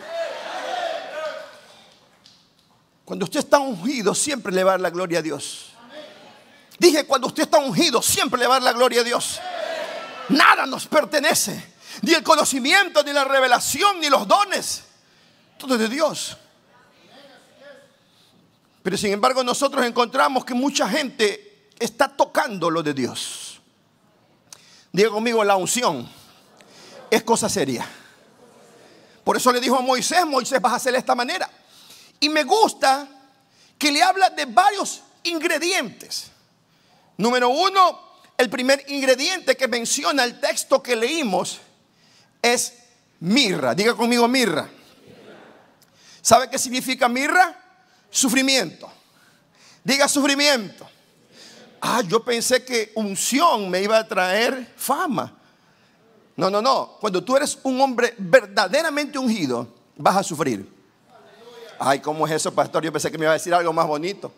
Cuando 3.04 3.24
usted 3.24 3.40
está 3.40 3.58
ungido, 3.58 4.14
siempre 4.14 4.52
le 4.52 4.64
va 4.64 4.78
la 4.78 4.90
gloria 4.90 5.18
a 5.18 5.22
Dios. 5.22 5.72
Dije, 6.78 7.06
cuando 7.06 7.28
usted 7.28 7.44
está 7.44 7.58
ungido, 7.58 8.02
siempre 8.02 8.40
le 8.40 8.46
va 8.46 8.56
a 8.56 8.60
la 8.60 8.72
gloria 8.72 9.02
a 9.02 9.04
Dios. 9.04 9.40
Nada 10.30 10.66
nos 10.66 10.86
pertenece. 10.86 11.74
Ni 12.02 12.12
el 12.12 12.22
conocimiento, 12.22 13.02
ni 13.02 13.12
la 13.12 13.24
revelación, 13.24 14.00
ni 14.00 14.08
los 14.08 14.26
dones. 14.26 14.84
Todo 15.58 15.74
es 15.74 15.80
de 15.80 15.88
Dios. 15.88 16.36
Pero 18.82 18.98
sin 18.98 19.12
embargo 19.12 19.42
nosotros 19.42 19.84
encontramos 19.86 20.44
que 20.44 20.52
mucha 20.52 20.88
gente 20.88 21.70
está 21.78 22.08
tocando 22.08 22.68
lo 22.68 22.82
de 22.82 22.92
Dios. 22.92 23.60
Diga 24.92 25.10
conmigo, 25.10 25.42
la 25.42 25.56
unción 25.56 26.08
es 27.10 27.22
cosa 27.22 27.48
seria. 27.48 27.88
Por 29.24 29.36
eso 29.36 29.50
le 29.52 29.60
dijo 29.60 29.76
a 29.76 29.80
Moisés, 29.80 30.26
Moisés 30.26 30.60
vas 30.60 30.74
a 30.74 30.76
hacer 30.76 30.92
de 30.92 30.98
esta 30.98 31.14
manera. 31.14 31.50
Y 32.20 32.28
me 32.28 32.44
gusta 32.44 33.08
que 33.78 33.90
le 33.90 34.02
habla 34.02 34.30
de 34.30 34.44
varios 34.44 35.02
ingredientes. 35.22 36.30
Número 37.16 37.48
uno, 37.48 38.13
el 38.36 38.50
primer 38.50 38.84
ingrediente 38.88 39.56
que 39.56 39.68
menciona 39.68 40.24
el 40.24 40.40
texto 40.40 40.82
que 40.82 40.96
leímos 40.96 41.60
es 42.42 42.74
mirra. 43.20 43.74
Diga 43.74 43.94
conmigo 43.94 44.26
mirra. 44.28 44.68
¿Sabe 46.20 46.48
qué 46.50 46.58
significa 46.58 47.08
mirra? 47.08 47.54
Sufrimiento. 48.10 48.90
Diga 49.82 50.08
sufrimiento. 50.08 50.88
Ah, 51.80 52.02
yo 52.06 52.24
pensé 52.24 52.64
que 52.64 52.92
unción 52.94 53.68
me 53.68 53.82
iba 53.82 53.98
a 53.98 54.08
traer 54.08 54.72
fama. 54.76 55.34
No, 56.36 56.48
no, 56.50 56.62
no. 56.62 56.96
Cuando 57.00 57.22
tú 57.22 57.36
eres 57.36 57.58
un 57.62 57.80
hombre 57.80 58.14
verdaderamente 58.16 59.18
ungido, 59.18 59.68
vas 59.96 60.16
a 60.16 60.22
sufrir. 60.22 60.66
Ay, 61.78 62.00
¿cómo 62.00 62.26
es 62.26 62.32
eso, 62.32 62.52
pastor? 62.54 62.82
Yo 62.82 62.90
pensé 62.90 63.10
que 63.10 63.18
me 63.18 63.24
iba 63.24 63.32
a 63.32 63.34
decir 63.34 63.52
algo 63.52 63.72
más 63.72 63.86
bonito. 63.86 64.32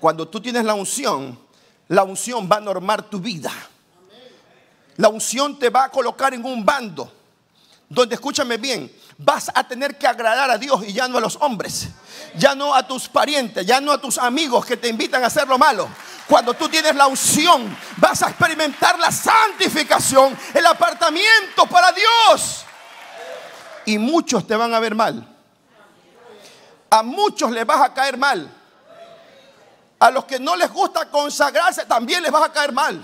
Cuando 0.00 0.28
tú 0.28 0.40
tienes 0.40 0.64
la 0.64 0.74
unción, 0.74 1.38
la 1.92 2.04
unción 2.04 2.48
va 2.50 2.56
a 2.56 2.60
normar 2.60 3.02
tu 3.02 3.20
vida. 3.20 3.52
La 4.96 5.08
unción 5.10 5.58
te 5.58 5.68
va 5.68 5.84
a 5.84 5.88
colocar 5.90 6.32
en 6.32 6.42
un 6.42 6.64
bando 6.64 7.12
donde, 7.86 8.14
escúchame 8.14 8.56
bien, 8.56 8.90
vas 9.18 9.50
a 9.54 9.62
tener 9.68 9.98
que 9.98 10.06
agradar 10.06 10.50
a 10.50 10.56
Dios 10.56 10.84
y 10.86 10.94
ya 10.94 11.06
no 11.06 11.18
a 11.18 11.20
los 11.20 11.36
hombres, 11.36 11.88
ya 12.34 12.54
no 12.54 12.74
a 12.74 12.86
tus 12.86 13.08
parientes, 13.08 13.66
ya 13.66 13.78
no 13.78 13.92
a 13.92 14.00
tus 14.00 14.16
amigos 14.16 14.64
que 14.64 14.78
te 14.78 14.88
invitan 14.88 15.22
a 15.22 15.26
hacer 15.26 15.46
lo 15.46 15.58
malo. 15.58 15.86
Cuando 16.26 16.54
tú 16.54 16.66
tienes 16.66 16.94
la 16.94 17.08
unción, 17.08 17.76
vas 17.98 18.22
a 18.22 18.30
experimentar 18.30 18.98
la 18.98 19.12
santificación, 19.12 20.34
el 20.54 20.64
apartamiento 20.64 21.66
para 21.66 21.92
Dios. 21.92 22.64
Y 23.84 23.98
muchos 23.98 24.46
te 24.46 24.56
van 24.56 24.72
a 24.72 24.80
ver 24.80 24.94
mal. 24.94 25.28
A 26.88 27.02
muchos 27.02 27.50
les 27.50 27.66
vas 27.66 27.82
a 27.82 27.92
caer 27.92 28.16
mal. 28.16 28.61
A 30.02 30.10
los 30.10 30.24
que 30.24 30.40
no 30.40 30.56
les 30.56 30.68
gusta 30.68 31.08
consagrarse 31.08 31.86
también 31.86 32.24
les 32.24 32.32
vas 32.32 32.42
a 32.42 32.52
caer 32.52 32.72
mal. 32.72 33.00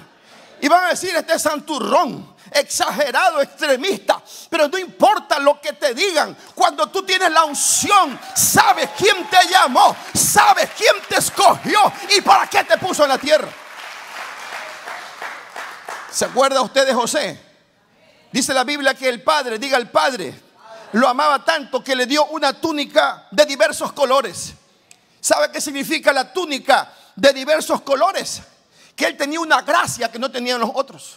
Y 0.60 0.66
van 0.66 0.86
a 0.86 0.88
decir, 0.88 1.14
este 1.14 1.38
santurrón, 1.38 2.34
exagerado, 2.50 3.40
extremista. 3.40 4.20
Pero 4.50 4.66
no 4.66 4.76
importa 4.76 5.38
lo 5.38 5.60
que 5.60 5.74
te 5.74 5.94
digan. 5.94 6.36
Cuando 6.56 6.88
tú 6.88 7.04
tienes 7.04 7.30
la 7.30 7.44
unción, 7.44 8.18
sabes 8.34 8.90
quién 8.98 9.30
te 9.30 9.48
llamó, 9.48 9.94
sabes 10.12 10.70
quién 10.76 10.96
te 11.08 11.18
escogió 11.18 11.78
y 12.16 12.20
para 12.20 12.48
qué 12.48 12.64
te 12.64 12.76
puso 12.78 13.04
en 13.04 13.10
la 13.10 13.18
tierra. 13.18 13.48
¿Se 16.10 16.24
acuerda 16.24 16.62
usted 16.62 16.84
de 16.84 16.94
José? 16.94 17.40
Dice 18.32 18.52
la 18.52 18.64
Biblia 18.64 18.94
que 18.94 19.08
el 19.08 19.22
padre, 19.22 19.60
diga 19.60 19.78
el 19.78 19.88
padre, 19.88 20.34
lo 20.94 21.06
amaba 21.06 21.44
tanto 21.44 21.84
que 21.84 21.94
le 21.94 22.06
dio 22.06 22.26
una 22.26 22.54
túnica 22.54 23.28
de 23.30 23.46
diversos 23.46 23.92
colores. 23.92 24.54
¿Sabe 25.20 25.50
qué 25.50 25.60
significa 25.60 26.12
la 26.12 26.32
túnica 26.32 26.92
de 27.16 27.32
diversos 27.32 27.82
colores? 27.82 28.40
Que 28.94 29.06
él 29.06 29.16
tenía 29.16 29.40
una 29.40 29.62
gracia 29.62 30.10
que 30.10 30.18
no 30.18 30.30
tenían 30.30 30.60
los 30.60 30.70
otros. 30.74 31.16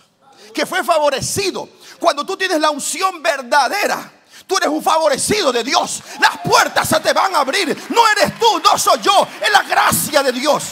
Que 0.53 0.65
fue 0.65 0.83
favorecido. 0.83 1.69
Cuando 1.99 2.25
tú 2.25 2.35
tienes 2.35 2.59
la 2.59 2.71
unción 2.71 3.21
verdadera, 3.21 4.11
tú 4.47 4.57
eres 4.57 4.69
un 4.69 4.83
favorecido 4.83 5.51
de 5.51 5.63
Dios. 5.63 6.01
Las 6.19 6.39
puertas 6.39 6.87
se 6.87 6.99
te 6.99 7.13
van 7.13 7.35
a 7.35 7.39
abrir. 7.39 7.67
No 7.89 8.01
eres 8.09 8.37
tú, 8.37 8.59
no 8.59 8.77
soy 8.77 8.99
yo. 9.01 9.27
Es 9.41 9.51
la 9.51 9.63
gracia 9.63 10.23
de 10.23 10.31
Dios. 10.31 10.63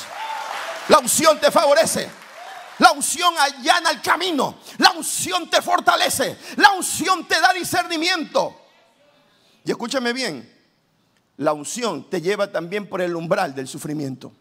La 0.89 1.00
unción 1.00 1.39
te 1.39 1.51
favorece. 1.51 2.09
La 2.79 2.91
unción 2.91 3.33
allana 3.38 3.91
el 3.91 4.01
camino. 4.01 4.59
La 4.77 4.91
unción 4.91 5.50
te 5.50 5.62
fortalece. 5.62 6.38
La 6.57 6.71
unción 6.71 7.27
te 7.27 7.39
da 7.39 7.53
discernimiento. 7.53 8.59
Y 9.63 9.71
escúchame 9.71 10.13
bien, 10.13 10.59
la 11.39 11.53
unción 11.53 12.10
te 12.10 12.22
lleva 12.22 12.51
también 12.51 12.88
por 12.88 13.00
el 13.01 13.15
umbral 13.15 13.55
del 13.55 13.65
sufrimiento. 13.65 14.34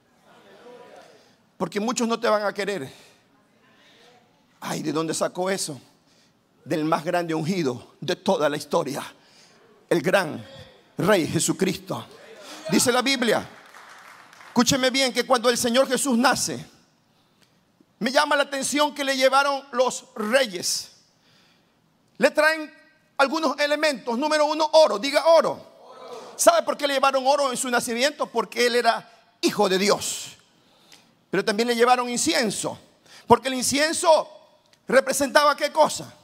Porque 1.57 1.79
muchos 1.79 2.09
no 2.09 2.19
te 2.19 2.27
van 2.27 2.43
a 2.43 2.53
querer. 2.53 2.93
Ay, 4.59 4.83
¿de 4.83 4.93
dónde 4.93 5.15
sacó 5.15 5.49
eso? 5.49 5.81
Del 6.65 6.85
más 6.85 7.05
grande 7.05 7.35
ungido 7.35 7.95
de 8.01 8.17
toda 8.17 8.49
la 8.49 8.57
historia. 8.57 9.03
El 9.89 10.03
gran 10.03 10.45
Rey 10.97 11.29
Jesucristo. 11.29 12.05
Dice 12.69 12.91
la 12.91 13.03
Biblia, 13.03 13.49
escúcheme 14.49 14.91
bien, 14.91 15.13
que 15.13 15.25
cuando 15.25 15.49
el 15.51 15.57
Señor 15.57 15.87
Jesús 15.87 16.19
nace, 16.19 16.67
me 18.01 18.11
llama 18.11 18.35
la 18.35 18.43
atención 18.43 18.93
que 18.93 19.05
le 19.05 19.17
llevaron 19.17 19.63
los 19.71 20.07
reyes. 20.17 20.97
Le 22.17 22.33
traen 22.33 22.75
algunos 23.19 23.57
elementos. 23.61 24.19
Número 24.19 24.47
uno, 24.47 24.69
oro. 24.73 24.99
Diga 24.99 25.27
oro. 25.27 25.68
¿Sabe 26.39 26.63
por 26.63 26.77
qué 26.77 26.87
le 26.87 26.95
llevaron 26.95 27.27
oro 27.27 27.51
en 27.51 27.57
su 27.57 27.69
nacimiento? 27.69 28.27
Porque 28.27 28.65
él 28.69 28.77
era 28.77 29.11
hijo 29.41 29.69
de 29.69 29.77
Dios. 29.77 30.37
Pero 31.31 31.45
también 31.45 31.67
le 31.67 31.75
llevaron 31.75 32.09
incienso. 32.09 32.79
Porque 33.27 33.49
el 33.49 33.55
incienso 33.55 34.31
representaba 34.87 35.57
qué 35.57 35.73
cosa? 35.73 36.15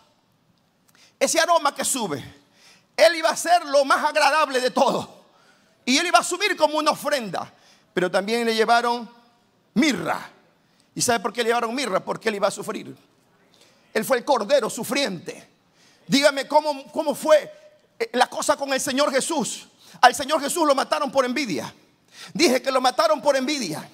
Ese 1.18 1.40
aroma 1.40 1.74
que 1.74 1.84
sube. 1.84 2.22
Él 2.96 3.16
iba 3.16 3.28
a 3.28 3.36
ser 3.36 3.66
lo 3.66 3.84
más 3.84 4.04
agradable 4.04 4.60
de 4.60 4.70
todo. 4.70 5.24
Y 5.84 5.98
él 5.98 6.06
iba 6.06 6.20
a 6.20 6.24
subir 6.24 6.56
como 6.56 6.78
una 6.78 6.92
ofrenda. 6.92 7.52
Pero 7.92 8.08
también 8.08 8.46
le 8.46 8.54
llevaron 8.54 9.10
mirra. 9.74 10.30
¿Y 10.94 11.02
sabe 11.02 11.18
por 11.18 11.32
qué 11.32 11.42
le 11.42 11.48
llevaron 11.48 11.74
mirra? 11.74 11.98
Porque 11.98 12.28
él 12.28 12.36
iba 12.36 12.46
a 12.46 12.52
sufrir. 12.52 12.96
Él 13.92 14.04
fue 14.04 14.18
el 14.18 14.24
cordero 14.24 14.70
sufriente. 14.70 15.50
Dígame 16.06 16.46
cómo, 16.46 16.84
cómo 16.92 17.16
fue 17.16 17.52
eh, 17.98 18.10
la 18.12 18.28
cosa 18.28 18.56
con 18.56 18.72
el 18.72 18.80
Señor 18.80 19.10
Jesús. 19.10 19.70
Al 20.00 20.14
Señor 20.14 20.40
Jesús 20.40 20.66
lo 20.66 20.74
mataron 20.74 21.10
por 21.10 21.24
envidia. 21.24 21.72
Dije 22.32 22.62
que 22.62 22.70
lo 22.70 22.80
mataron 22.80 23.20
por 23.20 23.36
envidia. 23.36 23.88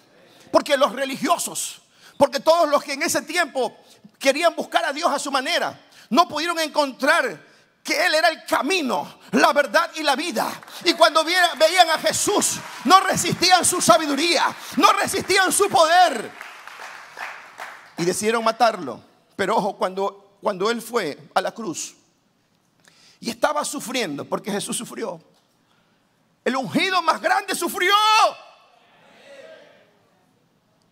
Porque 0.50 0.76
los 0.76 0.92
religiosos, 0.92 1.80
porque 2.16 2.40
todos 2.40 2.69
los 2.69 2.83
que 2.83 2.95
en 2.95 3.02
ese 3.02 3.23
tiempo 3.23 3.76
querían 4.19 4.54
buscar 4.54 4.85
a 4.85 4.92
Dios 4.92 5.11
a 5.12 5.19
su 5.19 5.30
manera, 5.30 5.78
no 6.11 6.28
pudieron 6.28 6.59
encontrar 6.59 7.50
que 7.83 8.07
Él 8.07 8.14
era 8.14 8.28
el 8.28 8.45
camino, 8.45 9.21
la 9.33 9.52
verdad 9.52 9.90
y 9.95 10.02
la 10.02 10.16
vida. 10.16 10.50
Y 10.85 10.95
cuando 10.95 11.25
veían 11.25 11.90
a 11.90 11.99
Jesús, 11.99 12.59
no 12.85 13.00
resistían 13.00 13.64
su 13.64 13.80
sabiduría, 13.80 14.45
no 14.76 14.92
resistían 14.92 15.52
su 15.52 15.69
poder. 15.69 16.30
Y 17.97 18.04
decidieron 18.04 18.45
matarlo. 18.45 19.00
Pero 19.37 19.57
ojo, 19.57 19.76
cuando, 19.76 20.37
cuando 20.42 20.71
Él 20.71 20.83
fue 20.83 21.19
a 21.35 21.40
la 21.40 21.52
cruz 21.52 21.95
y 23.21 23.30
estaba 23.30 23.64
sufriendo, 23.64 24.25
porque 24.25 24.50
Jesús 24.50 24.76
sufrió, 24.76 25.21
el 26.44 26.56
ungido 26.56 27.02
más 27.02 27.20
grande 27.20 27.54
sufrió. 27.54 27.94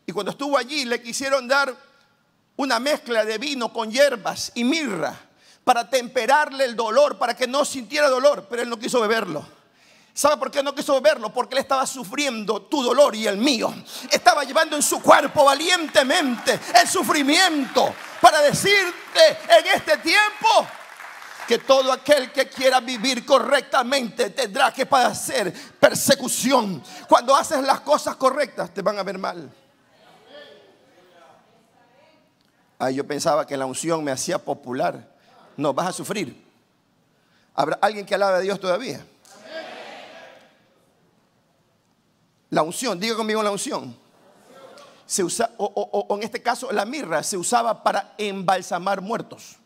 Y 0.06 0.12
cuando 0.12 0.30
estuvo 0.30 0.56
allí 0.56 0.84
le 0.84 1.02
quisieron 1.02 1.46
dar 1.46 1.74
una 2.56 2.80
mezcla 2.80 3.24
de 3.24 3.38
vino 3.38 3.72
con 3.72 3.90
hierbas 3.90 4.52
y 4.54 4.64
mirra 4.64 5.14
para 5.64 5.88
temperarle 5.88 6.64
el 6.64 6.74
dolor, 6.74 7.18
para 7.18 7.36
que 7.36 7.46
no 7.46 7.64
sintiera 7.64 8.08
dolor, 8.08 8.46
pero 8.48 8.62
él 8.62 8.70
no 8.70 8.78
quiso 8.78 9.00
beberlo. 9.00 9.46
¿Sabe 10.14 10.36
por 10.38 10.50
qué 10.50 10.62
no 10.64 10.74
quiso 10.74 10.94
beberlo? 10.94 11.32
Porque 11.32 11.54
él 11.54 11.60
estaba 11.60 11.86
sufriendo 11.86 12.62
tu 12.62 12.82
dolor 12.82 13.14
y 13.14 13.28
el 13.28 13.36
mío. 13.36 13.72
Estaba 14.10 14.42
llevando 14.42 14.74
en 14.74 14.82
su 14.82 15.00
cuerpo 15.00 15.44
valientemente 15.44 16.58
el 16.74 16.88
sufrimiento 16.88 17.94
para 18.20 18.40
decirte 18.40 19.38
en 19.48 19.66
este 19.76 19.98
tiempo, 19.98 20.66
que 21.48 21.58
todo 21.58 21.90
aquel 21.90 22.30
que 22.30 22.46
quiera 22.46 22.78
vivir 22.78 23.24
correctamente 23.24 24.28
tendrá 24.28 24.70
que 24.70 24.84
padecer 24.84 25.50
persecución. 25.80 26.82
Cuando 27.08 27.34
haces 27.34 27.62
las 27.62 27.80
cosas 27.80 28.16
correctas 28.16 28.72
te 28.74 28.82
van 28.82 28.98
a 28.98 29.02
ver 29.02 29.16
mal. 29.18 29.50
Ay, 32.78 32.94
yo 32.96 33.06
pensaba 33.06 33.46
que 33.46 33.56
la 33.56 33.64
unción 33.66 34.04
me 34.04 34.12
hacía 34.12 34.38
popular. 34.38 35.08
No, 35.56 35.72
vas 35.72 35.88
a 35.88 35.92
sufrir. 35.92 36.46
¿Habrá 37.54 37.78
alguien 37.80 38.04
que 38.06 38.14
alabe 38.14 38.36
a 38.36 38.40
Dios 38.40 38.60
todavía? 38.60 39.04
La 42.50 42.62
unción, 42.62 43.00
diga 43.00 43.16
conmigo 43.16 43.42
la 43.42 43.50
unción. 43.50 43.96
Se 45.06 45.24
usa, 45.24 45.50
o, 45.56 45.64
o- 45.64 46.06
o 46.08 46.16
en 46.16 46.22
este 46.22 46.42
caso, 46.42 46.70
la 46.72 46.84
mirra 46.84 47.22
se 47.22 47.36
usaba 47.36 47.82
para 47.82 48.14
embalsamar 48.18 49.00
muertos. 49.00 49.56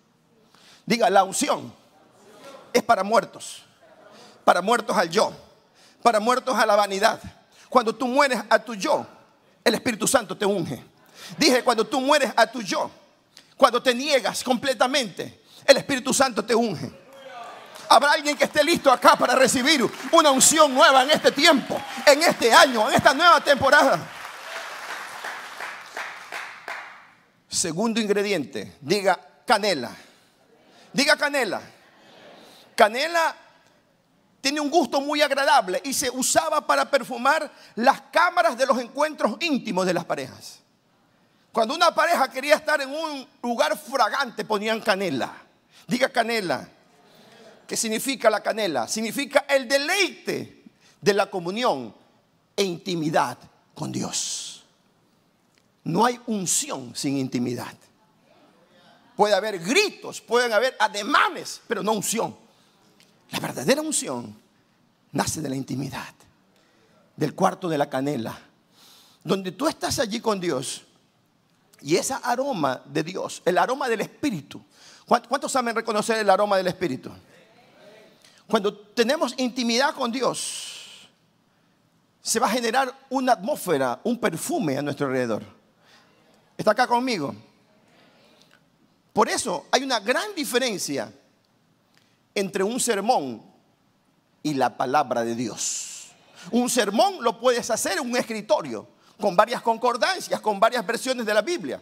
Diga, 0.85 1.09
la 1.11 1.25
unción 1.25 1.73
es 2.73 2.83
para 2.83 3.03
muertos. 3.03 3.63
Para 4.45 4.61
muertos 4.61 4.97
al 4.97 5.11
yo. 5.11 5.33
Para 6.03 6.21
muertos 6.21 6.57
a 6.57 6.67
la 6.67 6.77
vanidad. 6.77 7.21
Cuando 7.69 7.95
tú 7.95 8.07
mueres 8.07 8.43
a 8.51 8.59
tu 8.59 8.75
yo, 8.75 9.07
el 9.65 9.75
Espíritu 9.75 10.07
Santo 10.07 10.37
te 10.37 10.45
unge. 10.45 10.83
Dije, 11.39 11.63
cuando 11.63 11.87
tú 11.87 12.01
mueres 12.01 12.33
a 12.37 12.47
tu 12.47 12.61
yo, 12.63 12.91
cuando 13.57 13.83
te 13.83 13.95
niegas 13.95 14.43
completamente, 14.43 15.43
el 15.65 15.77
Espíritu 15.77 16.13
Santo 16.13 16.45
te 16.45 16.55
unge. 16.55 17.01
Habrá 17.89 18.13
alguien 18.13 18.37
que 18.37 18.45
esté 18.45 18.65
listo 18.65 18.91
acá 18.91 19.17
para 19.17 19.35
recibir 19.35 19.89
una 20.13 20.31
unción 20.31 20.75
nueva 20.75 21.03
en 21.03 21.11
este 21.11 21.31
tiempo, 21.31 21.81
en 22.07 22.23
este 22.23 22.53
año, 22.53 22.89
en 22.89 22.95
esta 22.95 23.15
nueva 23.15 23.41
temporada. 23.43 24.01
Segundo 27.49 28.01
ingrediente, 28.01 28.77
diga 28.81 29.19
canela. 29.47 29.95
Diga 30.93 31.17
canela. 31.17 31.61
Canela 32.75 33.37
tiene 34.41 34.61
un 34.61 34.71
gusto 34.71 35.01
muy 35.01 35.23
agradable 35.23 35.81
y 35.85 35.95
se 35.95 36.11
usaba 36.11 36.67
para 36.67 36.91
perfumar 36.91 37.51
las 37.77 38.01
cámaras 38.13 38.59
de 38.59 38.67
los 38.67 38.79
encuentros 38.81 39.37
íntimos 39.41 39.87
de 39.87 39.95
las 39.95 40.05
parejas. 40.05 40.59
Cuando 41.53 41.75
una 41.75 41.95
pareja 41.95 42.29
quería 42.29 42.57
estar 42.57 42.81
en 42.81 42.91
un 42.91 43.27
lugar 43.43 43.79
fragante 43.79 44.45
ponían 44.45 44.81
canela. 44.81 45.33
Diga 45.87 46.09
canela. 46.09 46.69
¿Qué 47.67 47.77
significa 47.77 48.29
la 48.31 48.43
canela? 48.43 48.89
Significa 48.89 49.45
el 49.49 49.69
deleite 49.69 50.65
de 51.01 51.15
la 51.15 51.31
comunión 51.31 51.95
e 52.57 52.63
intimidad 52.63 53.39
con 53.75 53.93
Dios. 53.93 54.65
No 55.85 56.05
hay 56.05 56.21
unción 56.27 56.95
sin 56.95 57.17
intimidad. 57.19 57.75
Puede 59.23 59.37
haber 59.37 59.61
gritos, 59.61 60.21
pueden 60.21 60.53
haber 60.53 60.75
ademanes, 60.81 61.61
pero 61.69 61.81
no 61.81 61.93
unción. 61.93 62.37
La 63.31 63.39
verdadera 63.39 63.81
unción 63.81 64.37
nace 65.13 65.41
de 65.41 65.49
la 65.49 65.55
intimidad, 65.55 66.13
del 67.15 67.33
cuarto 67.33 67.69
de 67.69 67.79
la 67.79 67.89
canela, 67.89 68.37
donde 69.23 69.53
tú 69.53 69.69
estás 69.69 70.01
allí 70.01 70.19
con 70.19 70.41
Dios 70.41 70.83
y 71.83 71.95
ese 71.95 72.17
aroma 72.21 72.83
de 72.85 73.05
Dios, 73.05 73.43
el 73.45 73.59
aroma 73.59 73.89
del 73.89 74.01
Espíritu. 74.01 74.61
¿Cuántos 75.07 75.53
saben 75.53 75.77
reconocer 75.77 76.19
el 76.19 76.29
aroma 76.29 76.57
del 76.57 76.67
Espíritu? 76.67 77.13
Cuando 78.49 78.77
tenemos 78.77 79.35
intimidad 79.37 79.95
con 79.95 80.11
Dios, 80.11 81.09
se 82.21 82.41
va 82.41 82.49
a 82.49 82.51
generar 82.51 82.93
una 83.09 83.35
atmósfera, 83.35 84.01
un 84.03 84.19
perfume 84.19 84.79
a 84.79 84.83
nuestro 84.83 85.07
alrededor. 85.07 85.45
¿Está 86.59 86.73
acá 86.73 86.89
conmigo? 86.89 87.37
Por 89.13 89.29
eso 89.29 89.67
hay 89.71 89.83
una 89.83 90.01
gran 90.01 90.35
diferencia 90.35 91.13
entre 92.35 92.65
un 92.65 92.81
sermón 92.81 93.43
y 94.43 94.55
la 94.55 94.77
palabra 94.77 95.23
de 95.23 95.35
Dios. 95.35 96.09
Un 96.51 96.69
sermón 96.69 97.23
lo 97.23 97.39
puedes 97.39 97.71
hacer 97.71 97.99
en 97.99 98.11
un 98.11 98.17
escritorio, 98.17 98.89
con 99.21 99.37
varias 99.37 99.63
concordancias, 99.63 100.41
con 100.41 100.59
varias 100.59 100.85
versiones 100.85 101.25
de 101.25 101.35
la 101.35 101.43
Biblia. 101.43 101.81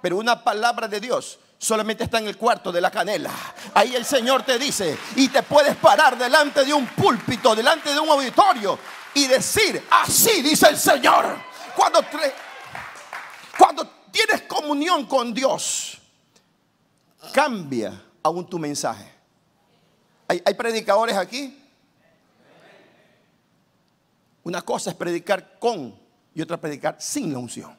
Pero 0.00 0.16
una 0.16 0.42
palabra 0.42 0.88
de 0.88 1.00
Dios 1.00 1.38
solamente 1.58 2.04
está 2.04 2.18
en 2.18 2.28
el 2.28 2.36
cuarto 2.36 2.70
de 2.70 2.80
la 2.80 2.90
canela. 2.90 3.30
Ahí 3.74 3.94
el 3.94 4.04
Señor 4.04 4.42
te 4.44 4.58
dice, 4.58 4.96
y 5.16 5.28
te 5.28 5.42
puedes 5.42 5.76
parar 5.76 6.16
delante 6.16 6.64
de 6.64 6.72
un 6.72 6.86
púlpito, 6.86 7.54
delante 7.54 7.92
de 7.92 7.98
un 7.98 8.08
auditorio, 8.08 8.78
y 9.14 9.26
decir, 9.26 9.82
así 9.90 10.42
dice 10.42 10.68
el 10.68 10.78
Señor. 10.78 11.36
Cuando, 11.74 12.02
tienes 14.10 14.42
comunión 14.42 15.06
con 15.06 15.34
Dios, 15.34 15.98
cambia 17.32 18.02
aún 18.22 18.48
tu 18.48 18.58
mensaje. 18.58 19.12
¿Hay, 20.26 20.54
predicadores 20.54 21.16
aquí? 21.16 21.60
Una 24.42 24.62
cosa 24.62 24.90
es 24.90 24.96
predicar 24.96 25.58
con 25.58 25.94
y 26.34 26.42
otra 26.42 26.56
predicar 26.56 26.96
sin 26.98 27.32
la 27.32 27.38
unción. 27.38 27.76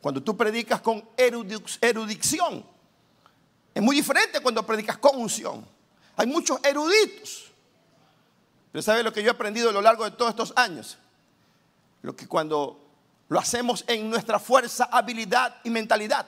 Cuando 0.00 0.22
tú 0.22 0.36
predicas 0.36 0.80
con 0.80 1.02
erudic- 1.16 1.78
erudición, 1.80 2.64
es 3.74 3.82
muy 3.82 3.96
diferente 3.96 4.40
cuando 4.40 4.64
predicas 4.64 4.98
con 4.98 5.20
unción. 5.20 5.66
Hay 6.16 6.26
muchos 6.26 6.58
eruditos. 6.64 7.50
Pero 8.72 8.82
¿sabe 8.82 9.02
lo 9.02 9.12
que 9.12 9.22
yo 9.22 9.28
he 9.28 9.32
aprendido 9.32 9.70
a 9.70 9.72
lo 9.72 9.82
largo 9.82 10.04
de 10.04 10.10
todos 10.12 10.30
estos 10.30 10.52
años? 10.56 10.98
Lo 12.02 12.14
que 12.14 12.26
cuando 12.26 12.84
lo 13.28 13.38
hacemos 13.38 13.84
en 13.86 14.08
nuestra 14.08 14.38
fuerza, 14.38 14.88
habilidad 14.90 15.56
y 15.64 15.70
mentalidad 15.70 16.26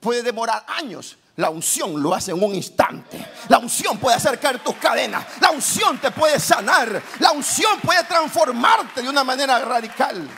puede 0.00 0.22
demorar 0.22 0.64
años. 0.66 1.16
La 1.36 1.48
unción 1.48 2.02
lo 2.02 2.14
hace 2.14 2.32
en 2.32 2.42
un 2.42 2.54
instante. 2.54 3.24
La 3.48 3.58
unción 3.58 3.98
puede 3.98 4.16
acercar 4.16 4.62
tus 4.62 4.74
cadenas. 4.76 5.24
La 5.40 5.50
unción 5.50 5.98
te 5.98 6.10
puede 6.10 6.38
sanar. 6.40 7.02
La 7.18 7.32
unción 7.32 7.80
puede 7.80 8.02
transformarte 8.04 9.02
de 9.02 9.08
una 9.08 9.24
manera 9.24 9.58
radical. 9.60 10.28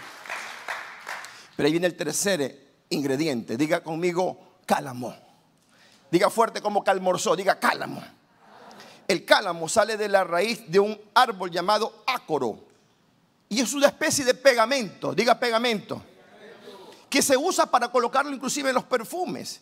Pero 1.56 1.66
ahí 1.66 1.72
viene 1.72 1.86
el 1.86 1.96
tercer 1.96 2.84
ingrediente. 2.90 3.56
Diga 3.56 3.82
conmigo 3.82 4.58
cálamo. 4.66 5.14
Diga 6.10 6.30
fuerte 6.30 6.60
como 6.60 6.84
calmorzó. 6.84 7.34
Diga 7.34 7.58
cálamo. 7.58 8.02
El 9.08 9.24
cálamo 9.24 9.68
sale 9.68 9.96
de 9.96 10.08
la 10.08 10.22
raíz 10.24 10.70
de 10.70 10.78
un 10.78 11.00
árbol 11.14 11.50
llamado 11.50 12.04
ácoro. 12.06 12.60
Y 13.48 13.60
es 13.60 13.72
una 13.74 13.88
especie 13.88 14.24
de 14.24 14.34
pegamento. 14.34 15.14
Diga 15.14 15.38
pegamento. 15.38 16.00
Que 17.12 17.20
se 17.20 17.36
usa 17.36 17.66
para 17.66 17.90
colocarlo 17.90 18.32
inclusive 18.32 18.70
en 18.70 18.74
los 18.74 18.84
perfumes. 18.84 19.60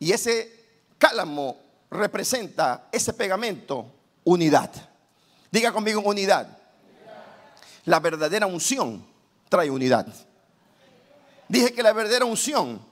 Y 0.00 0.10
ese 0.10 0.66
cálamo 0.98 1.56
representa 1.88 2.88
ese 2.90 3.12
pegamento, 3.12 3.86
unidad. 4.24 4.68
Diga 5.48 5.70
conmigo 5.70 6.00
unidad. 6.00 6.58
La 7.84 8.00
verdadera 8.00 8.48
unción 8.48 9.06
trae 9.48 9.70
unidad. 9.70 10.08
Dije 11.46 11.72
que 11.72 11.84
la 11.84 11.92
verdadera 11.92 12.24
unción 12.24 12.84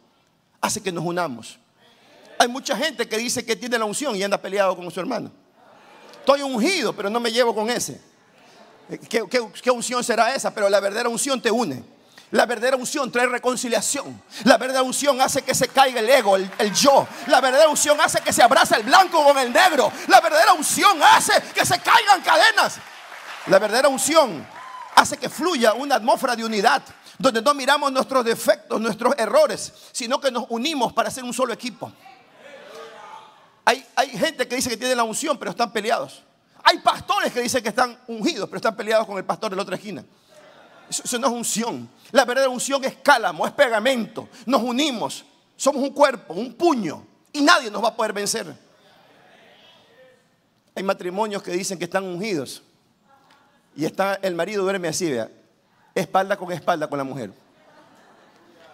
hace 0.61 0.81
que 0.81 0.93
nos 0.93 1.05
unamos. 1.05 1.59
Hay 2.39 2.47
mucha 2.47 2.77
gente 2.77 3.09
que 3.09 3.19
dice 3.19 3.45
que 3.45 3.57
tiene 3.57 3.77
la 3.77 3.87
unción 3.87 4.15
y 4.15 4.23
anda 4.23 4.41
peleado 4.41 4.77
con 4.77 4.89
su 4.89 5.01
hermano. 5.01 5.33
Estoy 6.21 6.43
ungido, 6.43 6.93
pero 6.93 7.11
no 7.11 7.19
me 7.19 7.33
llevo 7.33 7.53
con 7.53 7.71
ese. 7.71 8.01
¿Qué, 9.09 9.71
unción 9.73 10.05
será 10.05 10.33
esa? 10.33 10.55
Pero 10.55 10.69
la 10.69 10.79
verdadera 10.79 11.09
unción 11.09 11.43
te 11.43 11.51
une. 11.51 11.96
La 12.37 12.45
verdadera 12.45 12.77
unción 12.77 13.11
trae 13.11 13.27
reconciliación. 13.27 14.23
La 14.45 14.59
verdadera 14.59 14.83
unción 14.83 15.19
hace 15.23 15.41
que 15.41 15.55
se 15.55 15.69
caiga 15.69 16.01
el 16.01 16.11
ego, 16.11 16.37
el, 16.37 16.75
yo. 16.75 17.09
La 17.29 17.41
verdadera 17.41 17.71
unción 17.71 17.99
hace 17.99 18.21
que 18.21 18.31
se 18.31 18.43
abrace 18.43 18.77
el 18.77 18.83
blanco 18.83 19.25
con 19.25 19.39
el 19.39 19.51
negro. 19.51 19.91
La 20.09 20.21
verdadera 20.21 20.53
unción 20.53 21.03
hace 21.03 21.33
que 21.55 21.65
se 21.65 21.81
caigan 21.81 22.21
cadenas. 22.21 22.77
La 23.47 23.59
verdadera 23.59 23.89
unción 23.89 24.47
hace 24.95 25.17
que 25.17 25.31
fluya 25.31 25.73
una 25.73 25.95
atmósfera 25.95 26.37
de 26.37 26.45
unidad, 26.45 26.83
donde 27.19 27.41
no 27.41 27.55
miramos 27.55 27.91
nuestros 27.91 28.23
defectos, 28.23 28.79
nuestros 28.83 29.15
errores, 29.17 29.73
sino 29.93 30.21
que 30.21 30.31
nos 30.31 30.45
unimos 30.51 30.93
para 30.93 31.11
ser 31.11 31.25
un 31.25 31.33
solo 31.33 31.55
equipo. 31.55 31.91
Hay, 33.65 33.83
hay 33.97 34.11
gente 34.11 34.47
que 34.47 34.57
dice 34.57 34.69
que 34.69 34.77
tiene 34.77 34.95
la 34.95 35.05
unción, 35.05 35.39
pero 35.39 35.53
están 35.53 35.73
peleados. 35.73 36.23
Hay 36.63 36.81
pastores 36.81 37.33
que 37.33 37.41
dicen 37.41 37.63
que 37.63 37.71
están 37.71 37.99
ungidos, 38.07 38.47
pero 38.47 38.57
están 38.57 38.77
peleados 38.77 39.07
con 39.07 39.17
el 39.17 39.25
pastor 39.25 39.49
de 39.49 39.57
la 39.57 39.63
otra 39.63 39.77
esquina. 39.77 40.05
Eso, 40.89 41.19
no 41.19 41.27
es 41.27 41.33
unción. 41.33 41.89
La 42.13 42.25
verdadera 42.25 42.51
unción 42.51 42.85
es 42.85 42.97
cálamo, 42.97 43.47
es 43.47 43.53
pegamento. 43.53 44.29
Nos 44.47 44.63
unimos. 44.63 45.25
Somos 45.57 45.83
un 45.83 45.91
cuerpo, 45.91 46.35
un 46.35 46.55
puño. 46.55 47.05
Y 47.33 47.41
nadie 47.41 47.71
nos 47.71 47.83
va 47.83 47.89
a 47.89 47.97
poder 47.97 48.13
vencer. 48.13 48.47
Hay 50.75 50.83
matrimonios 50.83 51.43
que 51.43 51.51
dicen 51.53 51.79
que 51.79 51.85
están 51.85 52.05
ungidos. 52.05 52.63
Y 53.75 53.85
está, 53.85 54.15
el 54.23 54.35
marido 54.35 54.63
duerme 54.63 54.89
así, 54.89 55.11
vea. 55.11 55.31
Espalda 55.95 56.37
con 56.37 56.53
espalda 56.53 56.89
con 56.89 56.99
la 56.99 57.05
mujer. 57.05 57.33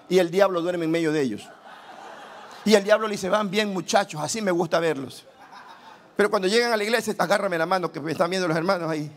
Y 0.09 0.19
el 0.19 0.31
diablo 0.31 0.61
duerme 0.61 0.85
en 0.85 0.91
medio 0.91 1.13
de 1.13 1.23
ellos. 1.23 1.49
Y 2.65 2.75
el 2.75 2.85
diablo 2.85 3.07
le 3.09 3.13
dice, 3.13 3.29
van 3.29 3.51
bien 3.51 3.73
muchachos, 3.73 4.21
así 4.21 4.41
me 4.41 4.51
gusta 4.51 4.79
verlos. 4.79 5.25
Pero 6.17 6.31
cuando 6.31 6.47
llegan 6.47 6.73
a 6.73 6.77
la 6.77 6.85
iglesia, 6.85 7.15
agárrame 7.19 7.59
la 7.59 7.67
mano 7.67 7.91
que 7.91 8.01
me 8.01 8.13
están 8.13 8.31
viendo 8.31 8.47
los 8.47 8.57
hermanos 8.57 8.91
ahí. 8.91 9.11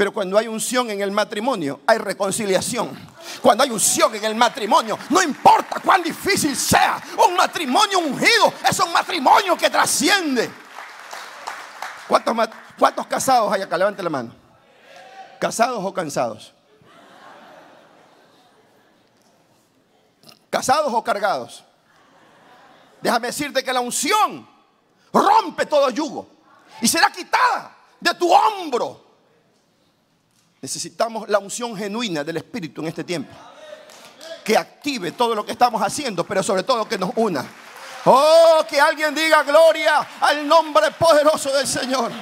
Pero 0.00 0.14
cuando 0.14 0.38
hay 0.38 0.48
unción 0.48 0.90
en 0.90 1.02
el 1.02 1.10
matrimonio, 1.10 1.80
hay 1.86 1.98
reconciliación. 1.98 2.98
Cuando 3.42 3.64
hay 3.64 3.70
unción 3.70 4.14
en 4.14 4.24
el 4.24 4.34
matrimonio, 4.34 4.98
no 5.10 5.22
importa 5.22 5.78
cuán 5.78 6.02
difícil 6.02 6.56
sea, 6.56 6.98
un 7.28 7.36
matrimonio 7.36 7.98
ungido 7.98 8.50
es 8.66 8.80
un 8.80 8.94
matrimonio 8.94 9.58
que 9.58 9.68
trasciende. 9.68 10.50
¿Cuántos, 12.08 13.06
casados 13.08 13.52
hay 13.52 13.60
acá? 13.60 13.76
Levante 13.76 14.02
la 14.02 14.08
mano. 14.08 14.32
¿Casados 15.38 15.84
o 15.84 15.92
cansados? 15.92 16.54
¿Casados 20.48 20.94
o 20.94 21.04
cargados? 21.04 21.62
Déjame 23.02 23.26
decirte 23.26 23.62
que 23.62 23.70
la 23.70 23.80
unción 23.80 24.48
rompe 25.12 25.66
todo 25.66 25.90
yugo 25.90 26.26
y 26.80 26.88
será 26.88 27.12
quitada 27.12 27.76
de 28.00 28.14
tu 28.14 28.32
hombro. 28.32 29.09
Necesitamos 30.62 31.28
la 31.28 31.38
unción 31.38 31.74
genuina 31.76 32.22
del 32.22 32.36
Espíritu 32.36 32.82
en 32.82 32.88
este 32.88 33.04
tiempo. 33.04 33.32
Que 34.44 34.56
active 34.56 35.12
todo 35.12 35.34
lo 35.34 35.44
que 35.44 35.52
estamos 35.52 35.80
haciendo, 35.82 36.24
pero 36.24 36.42
sobre 36.42 36.62
todo 36.62 36.88
que 36.88 36.98
nos 36.98 37.10
una. 37.16 37.46
Oh, 38.04 38.64
que 38.68 38.80
alguien 38.80 39.14
diga 39.14 39.42
gloria 39.42 40.06
al 40.20 40.46
nombre 40.46 40.90
poderoso 40.92 41.52
del 41.52 41.66
Señor. 41.66 42.12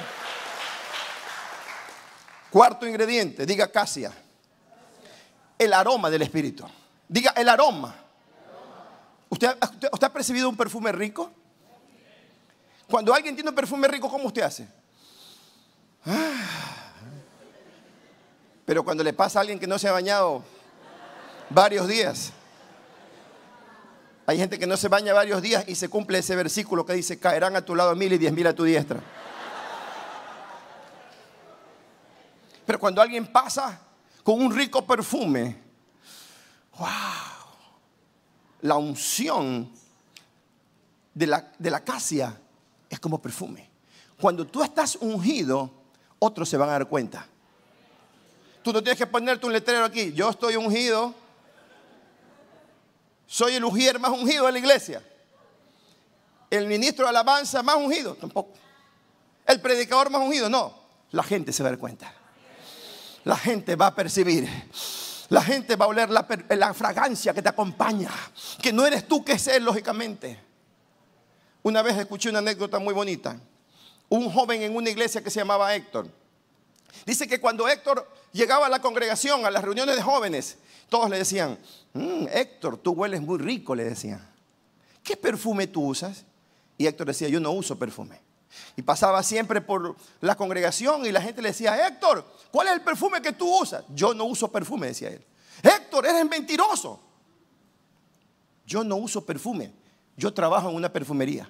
Cuarto 2.49 2.87
ingrediente, 2.87 3.45
diga 3.45 3.71
casia. 3.71 4.11
El 5.57 5.73
aroma 5.73 6.09
del 6.09 6.21
Espíritu. 6.21 6.65
Diga 7.07 7.31
el 7.35 7.49
aroma. 7.49 7.95
¿Usted, 9.27 9.57
ha 10.01 10.09
percibido 10.09 10.49
un 10.49 10.55
perfume 10.55 10.91
rico? 10.91 11.31
Cuando 12.89 13.13
alguien 13.13 13.35
tiene 13.35 13.49
un 13.49 13.55
perfume 13.55 13.87
rico, 13.87 14.09
¿cómo 14.09 14.27
usted 14.27 14.41
hace? 14.41 14.67
Ah. 16.05 16.68
Pero 18.69 18.83
cuando 18.83 19.03
le 19.03 19.13
pasa 19.13 19.39
a 19.39 19.41
alguien 19.41 19.57
que 19.57 19.65
no 19.65 19.79
se 19.79 19.87
ha 19.87 19.91
bañado 19.91 20.43
varios 21.49 21.87
días, 21.87 22.31
hay 24.27 24.37
gente 24.37 24.59
que 24.59 24.67
no 24.67 24.77
se 24.77 24.87
baña 24.87 25.11
varios 25.11 25.41
días 25.41 25.67
y 25.67 25.73
se 25.73 25.89
cumple 25.89 26.19
ese 26.19 26.35
versículo 26.35 26.85
que 26.85 26.93
dice, 26.93 27.17
caerán 27.17 27.55
a 27.55 27.65
tu 27.65 27.73
lado 27.75 27.95
mil 27.95 28.13
y 28.13 28.19
diez 28.19 28.31
mil 28.31 28.45
a 28.45 28.53
tu 28.53 28.63
diestra. 28.63 29.01
Pero 32.63 32.79
cuando 32.79 33.01
alguien 33.01 33.25
pasa 33.31 33.81
con 34.23 34.39
un 34.39 34.55
rico 34.55 34.85
perfume, 34.85 35.57
wow, 36.77 36.87
la 38.61 38.75
unción 38.75 39.73
de 41.15 41.25
la, 41.25 41.51
de 41.57 41.71
la 41.71 41.77
acacia 41.77 42.39
es 42.87 42.99
como 42.99 43.19
perfume. 43.19 43.67
Cuando 44.21 44.45
tú 44.45 44.61
estás 44.61 44.95
ungido, 44.97 45.71
otros 46.19 46.47
se 46.47 46.55
van 46.55 46.69
a 46.69 46.73
dar 46.73 46.85
cuenta. 46.87 47.25
Tú 48.61 48.73
no 48.73 48.83
tienes 48.83 48.97
que 48.97 49.07
ponerte 49.07 49.45
un 49.45 49.53
letrero 49.53 49.85
aquí. 49.85 50.11
Yo 50.13 50.29
estoy 50.29 50.55
ungido. 50.55 51.15
Soy 53.25 53.55
el 53.55 53.63
ujier 53.63 53.99
más 53.99 54.11
ungido 54.11 54.45
de 54.47 54.51
la 54.51 54.59
iglesia. 54.59 55.03
El 56.49 56.65
ministro 56.65 57.05
de 57.05 57.09
alabanza 57.09 57.61
más 57.61 57.75
ungido, 57.75 58.15
tampoco. 58.15 58.53
El 59.45 59.61
predicador 59.61 60.09
más 60.09 60.21
ungido, 60.21 60.49
no. 60.49 60.73
La 61.11 61.23
gente 61.23 61.53
se 61.53 61.63
va 61.63 61.69
a 61.69 61.71
dar 61.73 61.79
cuenta. 61.79 62.13
La 63.23 63.37
gente 63.37 63.75
va 63.75 63.87
a 63.87 63.95
percibir. 63.95 64.49
La 65.29 65.43
gente 65.43 65.75
va 65.75 65.85
a 65.85 65.89
oler 65.89 66.09
la, 66.09 66.73
fragancia 66.73 67.33
que 67.33 67.41
te 67.41 67.49
acompaña. 67.49 68.11
Que 68.61 68.73
no 68.73 68.85
eres 68.85 69.07
tú 69.07 69.23
que 69.23 69.33
es 69.33 69.61
lógicamente. 69.61 70.39
Una 71.61 71.81
vez 71.81 71.97
escuché 71.97 72.29
una 72.29 72.39
anécdota 72.39 72.79
muy 72.79 72.93
bonita. 72.93 73.39
Un 74.09 74.31
joven 74.31 74.63
en 74.63 74.75
una 74.75 74.89
iglesia 74.89 75.23
que 75.23 75.29
se 75.29 75.39
llamaba 75.39 75.75
Héctor. 75.75 76.09
Dice 77.05 77.27
que 77.27 77.39
cuando 77.39 77.67
Héctor 77.67 78.07
llegaba 78.31 78.67
a 78.67 78.69
la 78.69 78.81
congregación, 78.81 79.45
a 79.45 79.51
las 79.51 79.63
reuniones 79.63 79.95
de 79.95 80.01
jóvenes, 80.01 80.57
todos 80.89 81.09
le 81.09 81.17
decían, 81.17 81.57
mm, 81.93 82.27
Héctor, 82.31 82.77
tú 82.77 82.91
hueles 82.91 83.21
muy 83.21 83.37
rico, 83.37 83.75
le 83.75 83.83
decían. 83.83 84.27
¿Qué 85.03 85.17
perfume 85.17 85.67
tú 85.67 85.85
usas? 85.85 86.25
Y 86.77 86.87
Héctor 86.87 87.07
decía, 87.07 87.27
yo 87.29 87.39
no 87.39 87.51
uso 87.51 87.77
perfume. 87.77 88.19
Y 88.75 88.81
pasaba 88.81 89.21
siempre 89.23 89.61
por 89.61 89.95
la 90.21 90.35
congregación 90.35 91.05
y 91.05 91.11
la 91.11 91.21
gente 91.21 91.41
le 91.41 91.49
decía, 91.49 91.87
Héctor, 91.87 92.25
¿cuál 92.51 92.67
es 92.67 92.73
el 92.73 92.81
perfume 92.81 93.21
que 93.21 93.33
tú 93.33 93.61
usas? 93.61 93.83
Yo 93.89 94.13
no 94.13 94.25
uso 94.25 94.51
perfume, 94.51 94.87
decía 94.87 95.09
él. 95.09 95.23
Héctor, 95.61 96.05
eres 96.05 96.27
mentiroso. 96.27 96.99
Yo 98.65 98.83
no 98.83 98.95
uso 98.97 99.25
perfume. 99.25 99.71
Yo 100.15 100.33
trabajo 100.33 100.69
en 100.69 100.75
una 100.75 100.91
perfumería. 100.91 101.49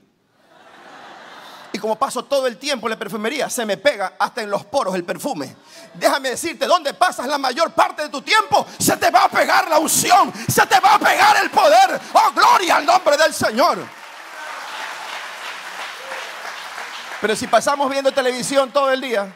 Como 1.79 1.97
paso 1.97 2.25
todo 2.25 2.47
el 2.47 2.57
tiempo 2.57 2.87
en 2.87 2.91
la 2.91 2.99
perfumería, 2.99 3.49
se 3.49 3.65
me 3.65 3.77
pega 3.77 4.13
hasta 4.19 4.41
en 4.41 4.49
los 4.49 4.65
poros 4.65 4.95
el 4.95 5.03
perfume. 5.03 5.55
Déjame 5.93 6.29
decirte, 6.29 6.65
donde 6.65 6.93
pasas 6.93 7.27
la 7.27 7.37
mayor 7.37 7.71
parte 7.71 8.03
de 8.03 8.09
tu 8.09 8.21
tiempo, 8.21 8.65
se 8.77 8.97
te 8.97 9.09
va 9.09 9.25
a 9.25 9.29
pegar 9.29 9.69
la 9.69 9.79
unción, 9.79 10.31
se 10.47 10.65
te 10.65 10.79
va 10.79 10.95
a 10.95 10.99
pegar 10.99 11.37
el 11.43 11.49
poder. 11.49 11.99
Oh, 12.13 12.31
gloria 12.33 12.77
al 12.77 12.85
nombre 12.85 13.17
del 13.17 13.33
Señor. 13.33 13.79
Pero 17.21 17.35
si 17.35 17.47
pasamos 17.47 17.89
viendo 17.89 18.11
televisión 18.11 18.71
todo 18.71 18.91
el 18.91 19.01
día, 19.01 19.33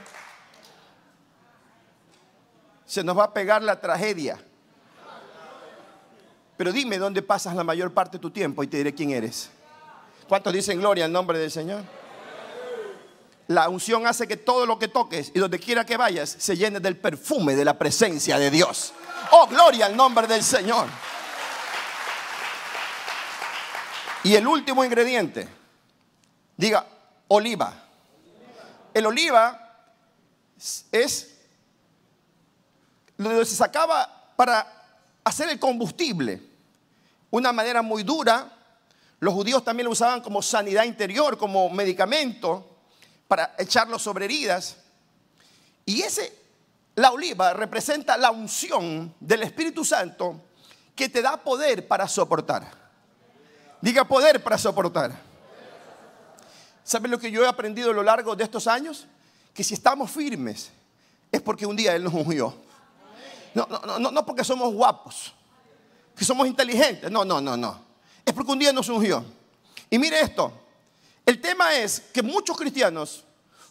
se 2.86 3.04
nos 3.04 3.18
va 3.18 3.26
a 3.26 3.34
pegar 3.34 3.62
la 3.62 3.80
tragedia. 3.80 4.40
Pero 6.56 6.72
dime 6.72 6.98
dónde 6.98 7.22
pasas 7.22 7.56
la 7.56 7.64
mayor 7.64 7.94
parte 7.94 8.18
de 8.18 8.22
tu 8.22 8.30
tiempo 8.30 8.64
y 8.64 8.68
te 8.68 8.78
diré 8.78 8.94
quién 8.94 9.12
eres. 9.12 9.50
¿Cuántos 10.30 10.54
dicen 10.54 10.80
gloria 10.80 11.06
al 11.06 11.12
nombre 11.12 11.38
del 11.38 11.52
Señor? 11.52 11.84
La 13.48 13.68
unción 13.68 14.08
hace 14.08 14.28
que 14.28 14.38
todo 14.38 14.66
lo 14.66 14.80
que 14.80 14.88
toques 14.88 15.32
y 15.36 15.40
donde 15.40 15.60
quiera 15.60 15.86
que 15.86 15.98
vayas 15.98 16.36
se 16.38 16.56
llene 16.56 16.80
del 16.80 16.98
perfume 16.98 17.56
de 17.56 17.66
la 17.66 17.78
presencia 17.78 18.40
de 18.40 18.50
Dios. 18.50 18.94
Oh, 19.32 19.48
gloria 19.48 19.88
al 19.88 19.98
nombre 19.98 20.28
del 20.28 20.44
Señor. 20.44 20.88
Y 24.24 24.36
el 24.36 24.48
último 24.48 24.86
ingrediente, 24.86 25.48
diga 26.56 26.88
oliva. 27.28 27.74
El 28.94 29.06
oliva 29.06 29.60
es 30.92 31.36
lo 33.18 33.30
que 33.30 33.46
se 33.46 33.56
sacaba 33.56 34.32
para 34.38 34.66
hacer 35.26 35.50
el 35.50 35.60
combustible. 35.60 36.42
Una 37.30 37.52
manera 37.52 37.82
muy 37.82 38.04
dura. 38.04 38.50
Los 39.20 39.34
judíos 39.34 39.64
también 39.66 39.86
lo 39.86 39.92
usaban 39.92 40.22
como 40.22 40.42
sanidad 40.42 40.86
interior, 40.86 41.38
como 41.38 41.70
medicamento 41.70 42.73
para 43.34 43.56
echarlo 43.58 43.98
sobre 43.98 44.26
heridas. 44.26 44.78
Y 45.88 46.04
ese, 46.04 46.38
la 46.94 47.12
oliva 47.12 47.52
representa 47.54 48.16
la 48.16 48.30
unción 48.30 49.12
del 49.20 49.42
Espíritu 49.42 49.84
Santo 49.84 50.40
que 50.96 51.10
te 51.10 51.20
da 51.20 51.38
poder 51.38 51.88
para 51.88 52.08
soportar. 52.08 52.72
Diga 53.82 54.04
poder 54.04 54.44
para 54.44 54.56
soportar. 54.60 55.20
¿Saben 56.84 57.10
lo 57.10 57.18
que 57.18 57.32
yo 57.32 57.44
he 57.44 57.48
aprendido 57.48 57.90
a 57.90 57.94
lo 57.96 58.04
largo 58.04 58.36
de 58.36 58.44
estos 58.44 58.68
años? 58.68 59.08
Que 59.52 59.64
si 59.64 59.74
estamos 59.74 60.12
firmes 60.12 60.70
es 61.32 61.42
porque 61.42 61.66
un 61.66 61.76
día 61.76 61.96
Él 61.96 62.04
nos 62.04 62.14
ungió. 62.14 62.54
No, 63.56 63.66
no, 63.68 63.98
no, 63.98 64.12
no 64.12 64.26
porque 64.28 64.44
somos 64.44 64.72
guapos, 64.72 65.34
que 66.16 66.24
somos 66.24 66.46
inteligentes. 66.46 67.10
No, 67.10 67.26
no, 67.26 67.42
no, 67.42 67.58
no. 67.58 67.82
Es 68.24 68.32
porque 68.32 68.52
un 68.52 68.60
día 68.60 68.72
nos 68.72 68.90
ungió. 68.90 69.26
Y 69.90 69.98
mire 69.98 70.22
esto. 70.22 70.54
El 71.26 71.40
tema 71.40 71.76
es 71.76 72.02
que 72.14 72.22
muchos 72.22 72.58
cristianos 72.58 73.24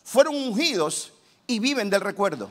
fueron 0.04 0.34
ungidos 0.34 1.12
y 1.46 1.58
viven 1.58 1.90
del 1.90 2.00
recuerdo. 2.00 2.50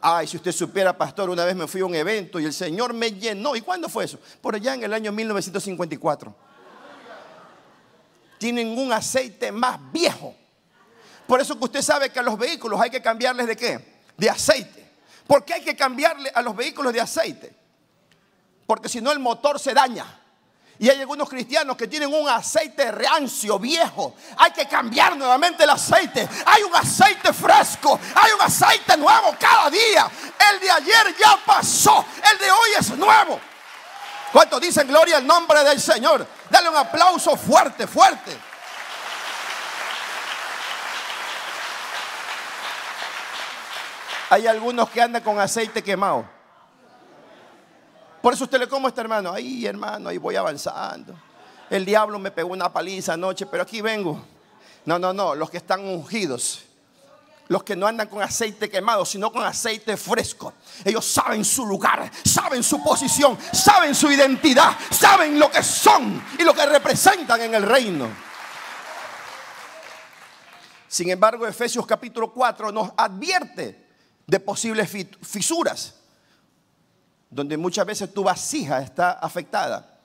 Ay, 0.00 0.26
si 0.26 0.36
usted 0.36 0.52
supiera, 0.52 0.96
pastor, 0.96 1.30
una 1.30 1.44
vez 1.44 1.56
me 1.56 1.66
fui 1.66 1.80
a 1.80 1.86
un 1.86 1.94
evento 1.94 2.38
y 2.38 2.44
el 2.44 2.52
Señor 2.52 2.92
me 2.92 3.12
llenó. 3.12 3.56
¿Y 3.56 3.62
cuándo 3.62 3.88
fue 3.88 4.04
eso? 4.04 4.18
Por 4.40 4.54
allá 4.54 4.74
en 4.74 4.84
el 4.84 4.92
año 4.92 5.10
1954. 5.10 6.34
Tienen 8.38 8.78
un 8.78 8.92
aceite 8.92 9.50
más 9.50 9.80
viejo. 9.90 10.34
Por 11.26 11.40
eso 11.40 11.58
que 11.58 11.64
usted 11.64 11.82
sabe 11.82 12.10
que 12.10 12.18
a 12.18 12.22
los 12.22 12.38
vehículos 12.38 12.80
hay 12.80 12.90
que 12.90 13.00
cambiarles 13.02 13.46
de 13.46 13.56
qué? 13.56 14.02
De 14.16 14.28
aceite. 14.28 14.86
¿Por 15.26 15.44
qué 15.44 15.54
hay 15.54 15.62
que 15.62 15.74
cambiarle 15.74 16.30
a 16.32 16.42
los 16.42 16.54
vehículos 16.54 16.92
de 16.92 17.00
aceite? 17.00 17.52
Porque 18.66 18.88
si 18.88 19.00
no 19.00 19.10
el 19.10 19.18
motor 19.18 19.58
se 19.58 19.74
daña. 19.74 20.20
Y 20.78 20.90
hay 20.90 21.00
algunos 21.00 21.28
cristianos 21.28 21.76
que 21.76 21.88
tienen 21.88 22.12
un 22.12 22.28
aceite 22.28 22.92
rancio, 22.92 23.58
viejo. 23.58 24.14
Hay 24.36 24.50
que 24.50 24.68
cambiar 24.68 25.16
nuevamente 25.16 25.64
el 25.64 25.70
aceite. 25.70 26.28
Hay 26.44 26.62
un 26.62 26.74
aceite 26.74 27.32
fresco. 27.32 27.98
Hay 28.14 28.32
un 28.32 28.42
aceite 28.42 28.96
nuevo 28.96 29.34
cada 29.38 29.70
día. 29.70 30.10
El 30.52 30.60
de 30.60 30.70
ayer 30.70 31.16
ya 31.18 31.38
pasó. 31.46 32.04
El 32.30 32.38
de 32.38 32.50
hoy 32.50 32.70
es 32.78 32.90
nuevo. 32.90 33.40
¿Cuántos 34.32 34.60
dicen 34.60 34.86
gloria 34.86 35.16
al 35.16 35.26
nombre 35.26 35.64
del 35.64 35.80
Señor? 35.80 36.26
Dale 36.50 36.68
un 36.68 36.76
aplauso 36.76 37.36
fuerte, 37.36 37.86
fuerte. 37.86 38.36
Hay 44.28 44.46
algunos 44.46 44.90
que 44.90 45.00
andan 45.00 45.22
con 45.22 45.38
aceite 45.38 45.82
quemado. 45.82 46.35
Por 48.22 48.34
eso 48.34 48.44
usted 48.44 48.58
le 48.58 48.68
como 48.68 48.86
a 48.86 48.90
este 48.90 49.00
hermano. 49.00 49.32
Ay, 49.32 49.66
hermano, 49.66 50.08
ahí 50.08 50.18
voy 50.18 50.36
avanzando. 50.36 51.14
El 51.70 51.84
diablo 51.84 52.18
me 52.18 52.30
pegó 52.30 52.52
una 52.52 52.72
paliza 52.72 53.14
anoche, 53.14 53.46
pero 53.46 53.62
aquí 53.62 53.80
vengo. 53.80 54.20
No, 54.84 54.98
no, 54.98 55.12
no. 55.12 55.34
Los 55.34 55.50
que 55.50 55.58
están 55.58 55.84
ungidos. 55.84 56.62
Los 57.48 57.62
que 57.62 57.76
no 57.76 57.86
andan 57.86 58.08
con 58.08 58.22
aceite 58.22 58.68
quemado, 58.68 59.04
sino 59.04 59.30
con 59.30 59.44
aceite 59.44 59.96
fresco. 59.96 60.54
Ellos 60.84 61.06
saben 61.06 61.44
su 61.44 61.64
lugar, 61.64 62.10
saben 62.24 62.62
su 62.62 62.82
posición, 62.82 63.38
saben 63.52 63.94
su 63.94 64.10
identidad, 64.10 64.76
saben 64.90 65.38
lo 65.38 65.48
que 65.48 65.62
son 65.62 66.22
y 66.38 66.42
lo 66.42 66.52
que 66.52 66.66
representan 66.66 67.40
en 67.40 67.54
el 67.54 67.62
reino. 67.62 68.08
Sin 70.88 71.10
embargo, 71.10 71.46
Efesios 71.46 71.86
capítulo 71.86 72.32
4 72.32 72.72
nos 72.72 72.90
advierte 72.96 73.86
de 74.26 74.40
posibles 74.40 74.90
fisuras, 75.22 75.94
donde 77.30 77.56
muchas 77.56 77.86
veces 77.86 78.12
tu 78.12 78.22
vasija 78.24 78.80
está 78.80 79.12
afectada. 79.12 79.98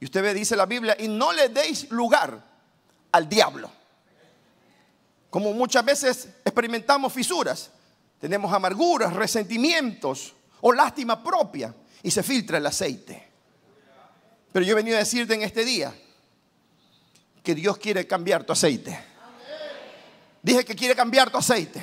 Y 0.00 0.04
usted 0.04 0.22
ve, 0.22 0.34
dice 0.34 0.56
la 0.56 0.66
Biblia, 0.66 0.96
y 0.98 1.08
no 1.08 1.32
le 1.32 1.48
deis 1.48 1.90
lugar 1.90 2.42
al 3.12 3.28
diablo. 3.28 3.70
Como 5.30 5.52
muchas 5.52 5.84
veces 5.84 6.28
experimentamos 6.44 7.12
fisuras, 7.12 7.70
tenemos 8.20 8.52
amarguras, 8.52 9.12
resentimientos 9.12 10.34
o 10.60 10.72
lástima 10.72 11.22
propia 11.22 11.74
y 12.02 12.10
se 12.10 12.22
filtra 12.22 12.58
el 12.58 12.66
aceite. 12.66 13.28
Pero 14.52 14.64
yo 14.64 14.72
he 14.72 14.74
venido 14.74 14.96
a 14.96 15.00
decirte 15.00 15.34
en 15.34 15.42
este 15.42 15.64
día 15.64 15.94
que 17.42 17.54
Dios 17.54 17.78
quiere 17.78 18.06
cambiar 18.06 18.44
tu 18.44 18.52
aceite. 18.52 18.98
Dije 20.42 20.64
que 20.64 20.74
quiere 20.74 20.94
cambiar 20.94 21.30
tu 21.30 21.38
aceite. 21.38 21.82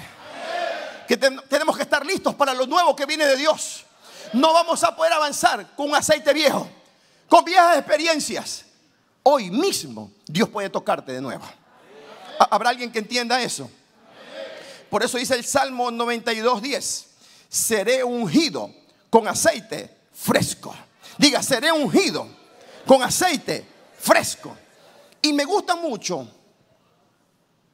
Que 1.08 1.18
tenemos 1.18 1.76
que 1.76 1.84
estar 1.84 2.06
listos 2.06 2.36
para 2.36 2.54
lo 2.54 2.68
nuevo 2.68 2.96
que 2.96 3.06
viene 3.06 3.26
de 3.26 3.36
Dios. 3.36 3.86
No 4.34 4.54
vamos 4.54 4.84
a 4.84 4.96
poder 4.96 5.14
avanzar 5.14 5.76
con 5.76 5.94
aceite 5.96 6.34
viejo, 6.34 6.68
con 7.28 7.44
viejas 7.44 7.78
experiencias. 7.78 8.66
Hoy 9.24 9.50
mismo 9.50 10.12
Dios 10.26 10.50
puede 10.50 10.70
tocarte 10.70 11.12
de 11.12 11.22
nuevo. 11.22 11.44
¿Habrá 12.40 12.70
alguien 12.70 12.92
que 12.92 13.00
entienda 13.00 13.42
eso? 13.42 13.70
Por 14.90 15.04
eso 15.04 15.18
dice 15.18 15.36
el 15.36 15.44
Salmo 15.44 15.92
92, 15.92 16.62
10. 16.62 17.08
Seré 17.50 18.04
ungido 18.04 18.72
con 19.10 19.28
aceite 19.28 19.98
fresco. 20.14 20.76
Diga, 21.18 21.44
seré 21.44 21.72
ungido 21.72 22.28
con 22.86 23.04
aceite 23.04 23.66
fresco. 23.98 24.56
Y 25.22 25.34
me 25.34 25.46
gusta 25.46 25.76
mucho 25.76 26.28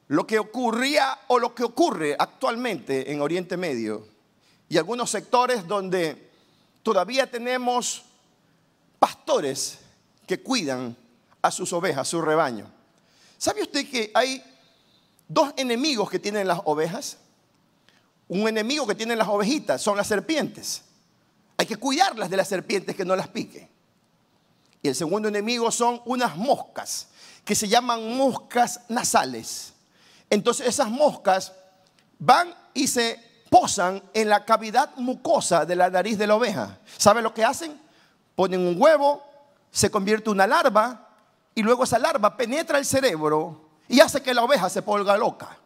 lo 0.08 0.26
que 0.26 0.38
ocurría 0.38 1.18
o 1.28 1.38
lo 1.38 1.54
que 1.54 1.64
ocurre 1.64 2.16
actualmente 2.18 3.10
en 3.12 3.20
Oriente 3.20 3.56
Medio 3.56 4.06
y 4.68 4.78
algunos 4.78 5.10
sectores 5.10 5.66
donde 5.66 6.25
todavía 6.86 7.28
tenemos 7.28 8.04
pastores 9.00 9.78
que 10.24 10.40
cuidan 10.40 10.96
a 11.42 11.50
sus 11.50 11.72
ovejas, 11.72 12.06
su 12.06 12.22
rebaño. 12.22 12.70
¿Sabe 13.36 13.62
usted 13.62 13.90
que 13.90 14.12
hay 14.14 14.40
dos 15.26 15.52
enemigos 15.56 16.08
que 16.08 16.20
tienen 16.20 16.46
las 16.46 16.60
ovejas? 16.64 17.16
Un 18.28 18.46
enemigo 18.46 18.86
que 18.86 18.94
tienen 18.94 19.18
las 19.18 19.26
ovejitas 19.26 19.82
son 19.82 19.96
las 19.96 20.06
serpientes. 20.06 20.82
Hay 21.56 21.66
que 21.66 21.76
cuidarlas 21.76 22.30
de 22.30 22.36
las 22.36 22.46
serpientes 22.46 22.94
que 22.94 23.04
no 23.04 23.16
las 23.16 23.26
pique. 23.26 23.68
Y 24.80 24.86
el 24.86 24.94
segundo 24.94 25.26
enemigo 25.26 25.72
son 25.72 26.00
unas 26.04 26.36
moscas 26.36 27.08
que 27.44 27.56
se 27.56 27.66
llaman 27.66 28.16
moscas 28.16 28.82
nasales. 28.88 29.72
Entonces 30.30 30.68
esas 30.68 30.88
moscas 30.88 31.52
van 32.20 32.54
y 32.74 32.86
se 32.86 33.18
posan 33.50 34.02
en 34.12 34.28
la 34.28 34.44
cavidad 34.44 34.90
mucosa 34.96 35.64
de 35.64 35.76
la 35.76 35.90
nariz 35.90 36.18
de 36.18 36.26
la 36.26 36.34
oveja. 36.34 36.78
¿Sabe 36.96 37.22
lo 37.22 37.32
que 37.32 37.44
hacen? 37.44 37.80
Ponen 38.34 38.60
un 38.60 38.80
huevo, 38.80 39.22
se 39.70 39.90
convierte 39.90 40.30
en 40.30 40.36
una 40.36 40.46
larva 40.46 41.08
y 41.54 41.62
luego 41.62 41.84
esa 41.84 41.98
larva 41.98 42.36
penetra 42.36 42.78
el 42.78 42.84
cerebro 42.84 43.60
y 43.88 44.00
hace 44.00 44.22
que 44.22 44.34
la 44.34 44.42
oveja 44.42 44.68
se 44.68 44.82
ponga 44.82 45.16
loca. 45.16 45.56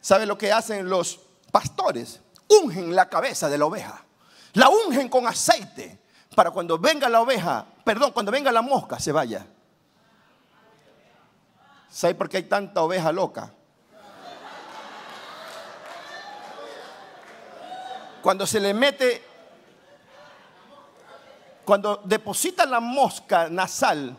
¿Sabe 0.00 0.24
lo 0.24 0.38
que 0.38 0.52
hacen 0.52 0.88
los 0.88 1.20
pastores? 1.50 2.20
Ungen 2.48 2.94
la 2.94 3.08
cabeza 3.08 3.48
de 3.48 3.58
la 3.58 3.66
oveja. 3.66 4.04
La 4.54 4.68
ungen 4.68 5.08
con 5.08 5.26
aceite 5.26 5.98
para 6.34 6.50
cuando 6.50 6.78
venga 6.78 7.08
la 7.08 7.20
oveja, 7.20 7.66
perdón, 7.84 8.12
cuando 8.12 8.30
venga 8.30 8.52
la 8.52 8.62
mosca 8.62 8.98
se 8.98 9.10
vaya. 9.10 9.46
¿Sabe 11.90 12.14
por 12.14 12.28
qué 12.28 12.36
hay 12.36 12.42
tanta 12.44 12.82
oveja 12.82 13.10
loca? 13.10 13.52
Cuando 18.26 18.44
se 18.44 18.58
le 18.58 18.74
mete, 18.74 19.22
cuando 21.64 22.02
deposita 22.02 22.66
la 22.66 22.80
mosca 22.80 23.48
nasal 23.48 24.16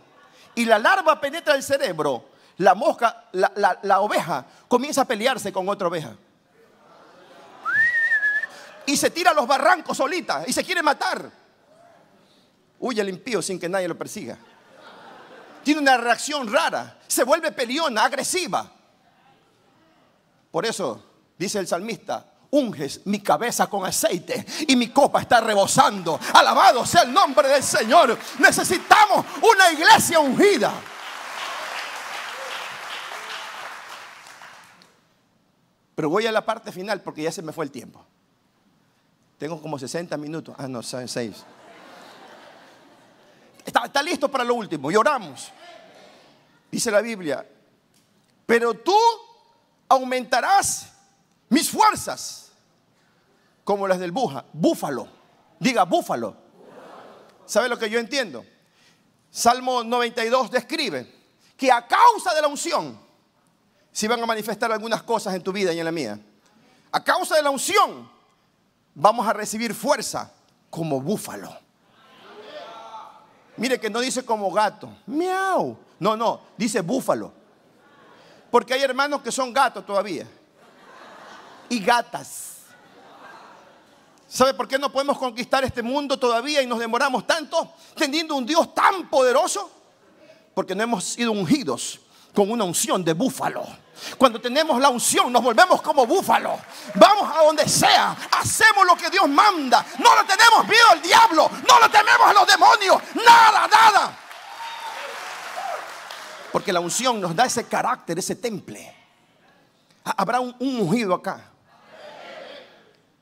y 0.55 0.63
la 0.63 0.79
larva 0.79 1.19
penetra 1.19 1.55
el 1.55 1.61
cerebro, 1.61 2.29
la 2.59 2.73
mosca, 2.73 3.25
la, 3.33 3.51
la 3.81 3.99
oveja 3.99 4.45
comienza 4.69 5.01
a 5.01 5.05
pelearse 5.05 5.51
con 5.51 5.67
otra 5.67 5.89
oveja 5.89 6.15
y 8.85 8.95
se 8.95 9.09
tira 9.09 9.31
a 9.31 9.33
los 9.33 9.45
barrancos 9.45 9.97
solita 9.97 10.45
y 10.47 10.53
se 10.53 10.63
quiere 10.63 10.81
matar. 10.81 11.29
Huye 12.79 13.01
el 13.01 13.09
impío 13.09 13.41
sin 13.41 13.59
que 13.59 13.67
nadie 13.67 13.89
lo 13.89 13.97
persiga. 13.97 14.37
Tiene 15.65 15.81
una 15.81 15.97
reacción 15.97 16.49
rara, 16.49 16.97
se 17.09 17.25
vuelve 17.25 17.51
peleona, 17.51 18.05
agresiva. 18.05 18.71
Por 20.49 20.65
eso 20.65 21.03
dice 21.37 21.59
el 21.59 21.67
salmista, 21.67 22.36
unges 22.51 23.01
mi 23.05 23.19
cabeza 23.19 23.67
con 23.67 23.85
aceite 23.85 24.45
y 24.67 24.75
mi 24.75 24.89
copa 24.89 25.21
está 25.21 25.41
rebosando. 25.41 26.19
Alabado 26.33 26.85
sea 26.85 27.03
el 27.03 27.13
nombre 27.13 27.47
del 27.47 27.63
Señor. 27.63 28.17
Necesitamos 28.39 29.25
una 29.41 29.71
iglesia 29.71 30.19
ungida. 30.19 30.73
Pero 35.95 36.09
voy 36.09 36.27
a 36.27 36.31
la 36.31 36.45
parte 36.45 36.71
final 36.71 37.01
porque 37.01 37.23
ya 37.23 37.31
se 37.31 37.41
me 37.41 37.51
fue 37.51 37.65
el 37.65 37.71
tiempo. 37.71 38.05
Tengo 39.37 39.61
como 39.61 39.77
60 39.79 40.15
minutos. 40.17 40.55
Ah, 40.57 40.67
no, 40.67 40.83
6. 40.83 41.45
Está, 43.65 43.85
está 43.85 44.03
listo 44.03 44.29
para 44.29 44.43
lo 44.43 44.55
último. 44.55 44.91
Y 44.91 44.95
oramos. 44.95 45.51
Dice 46.71 46.91
la 46.91 47.01
Biblia. 47.01 47.45
Pero 48.45 48.75
tú 48.75 48.95
aumentarás 49.89 50.96
mis 51.49 51.69
fuerzas 51.69 52.51
como 53.63 53.87
las 53.87 53.99
del 53.99 54.11
buja, 54.11 54.45
búfalo. 54.53 55.07
Diga 55.59 55.83
búfalo. 55.83 56.35
¿Sabe 57.45 57.69
lo 57.69 57.77
que 57.77 57.89
yo 57.89 57.99
entiendo? 57.99 58.45
Salmo 59.29 59.83
92 59.83 60.51
describe 60.51 61.13
que 61.55 61.71
a 61.71 61.85
causa 61.85 62.33
de 62.33 62.41
la 62.41 62.47
unción 62.47 62.97
se 63.91 64.07
van 64.07 64.21
a 64.21 64.25
manifestar 64.25 64.71
algunas 64.71 65.03
cosas 65.03 65.33
en 65.33 65.41
tu 65.41 65.51
vida 65.51 65.73
y 65.73 65.79
en 65.79 65.85
la 65.85 65.91
mía. 65.91 66.19
A 66.91 67.03
causa 67.03 67.35
de 67.35 67.43
la 67.43 67.49
unción 67.49 68.09
vamos 68.93 69.27
a 69.27 69.33
recibir 69.33 69.73
fuerza 69.73 70.31
como 70.69 71.01
búfalo. 71.01 71.55
Mire 73.57 73.79
que 73.79 73.89
no 73.89 73.99
dice 73.99 74.23
como 74.23 74.51
gato, 74.51 74.89
miau. 75.07 75.77
No, 75.99 76.15
no, 76.15 76.41
dice 76.57 76.81
búfalo. 76.81 77.33
Porque 78.51 78.73
hay 78.73 78.81
hermanos 78.81 79.21
que 79.21 79.31
son 79.31 79.51
gatos 79.51 79.85
todavía. 79.85 80.27
Y 81.69 81.79
gatas. 81.79 82.57
¿Sabe 84.27 84.53
por 84.53 84.67
qué 84.67 84.77
no 84.77 84.91
podemos 84.91 85.17
conquistar 85.17 85.63
este 85.63 85.81
mundo 85.81 86.17
todavía 86.19 86.61
y 86.61 86.67
nos 86.67 86.79
demoramos 86.79 87.25
tanto 87.25 87.73
teniendo 87.95 88.35
un 88.35 88.45
Dios 88.45 88.73
tan 88.75 89.09
poderoso? 89.09 89.71
Porque 90.53 90.75
no 90.75 90.83
hemos 90.83 91.03
sido 91.03 91.31
ungidos 91.31 91.99
con 92.33 92.51
una 92.51 92.63
unción 92.65 93.03
de 93.03 93.13
búfalo. 93.13 93.65
Cuando 94.17 94.39
tenemos 94.39 94.79
la 94.79 94.89
unción, 94.89 95.31
nos 95.31 95.41
volvemos 95.41 95.81
como 95.81 96.05
búfalo. 96.05 96.59
Vamos 96.95 97.35
a 97.35 97.43
donde 97.43 97.67
sea, 97.67 98.15
hacemos 98.31 98.85
lo 98.85 98.95
que 98.95 99.09
Dios 99.09 99.27
manda. 99.27 99.85
No 99.97 100.15
le 100.15 100.27
tenemos 100.27 100.67
miedo 100.67 100.89
al 100.91 101.01
diablo, 101.01 101.49
no 101.67 101.79
le 101.79 101.89
tememos 101.89 102.27
a 102.27 102.33
los 102.33 102.47
demonios, 102.47 103.01
nada, 103.15 103.67
nada. 103.67 104.17
Porque 106.51 106.71
la 106.71 106.79
unción 106.79 107.19
nos 107.19 107.35
da 107.35 107.45
ese 107.45 107.65
carácter, 107.65 108.19
ese 108.19 108.35
temple. 108.35 108.93
Habrá 110.03 110.39
un, 110.39 110.55
ungido 110.59 111.13
acá. 111.13 111.51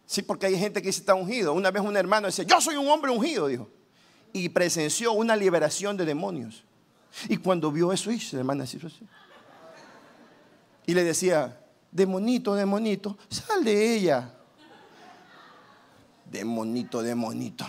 Sí, 0.05 0.21
porque 0.21 0.45
hay 0.45 0.57
gente 0.57 0.81
que 0.81 0.87
dice 0.87 0.99
está 0.99 1.15
ungido. 1.15 1.53
Una 1.53 1.71
vez 1.71 1.81
un 1.81 1.97
hermano 1.97 2.27
dice, 2.27 2.45
yo 2.45 2.61
soy 2.61 2.75
un 2.75 2.87
hombre 2.87 3.11
ungido, 3.11 3.47
dijo. 3.47 3.69
Y 4.33 4.49
presenció 4.49 5.13
una 5.13 5.35
liberación 5.35 5.97
de 5.97 6.05
demonios. 6.05 6.63
Y 7.29 7.37
cuando 7.37 7.71
vio 7.71 7.91
eso, 7.93 8.11
hizo, 8.11 8.37
hermana, 8.37 8.65
así, 8.65 8.77
así 8.77 9.07
y 10.85 10.93
le 10.93 11.03
decía, 11.03 11.59
demonito, 11.91 12.53
demonito, 12.53 13.17
sal 13.29 13.63
de 13.63 13.95
ella. 13.95 14.31
Demonito, 16.25 17.01
demonito. 17.01 17.65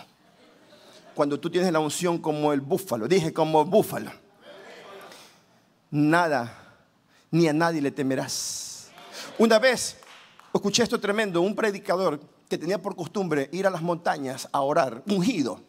Cuando 1.14 1.40
tú 1.40 1.50
tienes 1.50 1.72
la 1.72 1.80
unción 1.80 2.18
como 2.18 2.52
el 2.52 2.60
búfalo, 2.60 3.08
dije 3.08 3.32
como 3.32 3.64
búfalo, 3.64 4.10
nada, 5.90 6.76
ni 7.30 7.48
a 7.48 7.54
nadie 7.54 7.80
le 7.80 7.90
temerás. 7.90 8.90
Una 9.38 9.58
vez 9.58 9.96
escuché 10.56 10.82
esto 10.82 11.00
tremendo, 11.00 11.40
un 11.40 11.54
predicador 11.54 12.20
que 12.48 12.58
tenía 12.58 12.80
por 12.80 12.94
costumbre 12.94 13.48
ir 13.52 13.66
a 13.66 13.70
las 13.70 13.82
montañas 13.82 14.48
a 14.52 14.60
orar, 14.60 15.02
ungido. 15.08 15.60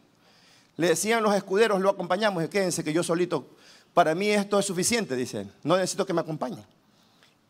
Le 0.75 0.89
decían 0.89 1.23
los 1.23 1.35
escuderos, 1.35 1.81
lo 1.81 1.89
acompañamos 1.89 2.43
y 2.43 2.47
quédense 2.47 2.83
que 2.83 2.93
yo 2.93 3.03
solito, 3.03 3.47
para 3.93 4.13
mí 4.13 4.29
esto 4.29 4.59
es 4.59 4.65
suficiente, 4.65 5.15
dice 5.15 5.47
no 5.63 5.75
necesito 5.75 6.05
que 6.05 6.13
me 6.13 6.21
acompañen 6.21 6.63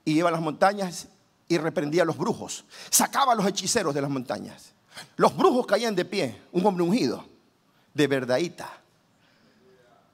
y 0.08 0.17
iba 0.17 0.30
a 0.30 0.32
las 0.32 0.39
montañas 0.39 1.10
y 1.50 1.58
reprendía 1.58 2.04
a 2.04 2.06
los 2.06 2.17
brujos. 2.17 2.63
Sacaba 2.89 3.34
a 3.34 3.36
los 3.36 3.45
hechiceros 3.45 3.93
de 3.93 4.02
las 4.02 4.10
montañas. 4.10 4.71
Los 5.17 5.36
brujos 5.36 5.65
caían 5.65 5.95
de 5.95 6.06
pie, 6.06 6.41
un 6.54 6.65
hombre 6.65 6.86
ungido, 6.86 7.26
de 7.93 8.08
verdadita. 8.08 8.71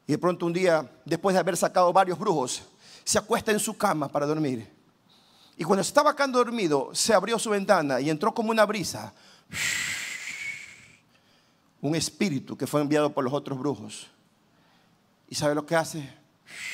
Y 0.07 0.13
de 0.13 0.17
pronto 0.17 0.47
un 0.47 0.53
día, 0.53 0.89
después 1.05 1.35
de 1.35 1.39
haber 1.39 1.55
sacado 1.55 1.93
varios 1.93 2.17
brujos, 2.17 2.63
se 3.03 3.19
acuesta 3.19 3.51
en 3.51 3.59
su 3.59 3.77
cama 3.77 4.07
para 4.09 4.25
dormir. 4.25 4.67
Y 5.57 5.63
cuando 5.63 5.81
estaba 5.81 6.11
acá 6.11 6.27
dormido, 6.27 6.89
se 6.93 7.13
abrió 7.13 7.37
su 7.37 7.49
ventana 7.49 8.01
y 8.01 8.09
entró 8.09 8.33
como 8.33 8.51
una 8.51 8.65
brisa. 8.65 9.13
Un 11.81 11.95
espíritu 11.95 12.57
que 12.57 12.65
fue 12.65 12.81
enviado 12.81 13.13
por 13.13 13.23
los 13.23 13.33
otros 13.33 13.59
brujos. 13.59 14.07
¿Y 15.29 15.35
sabe 15.35 15.53
lo 15.53 15.65
que 15.65 15.75
hace? 15.75 16.11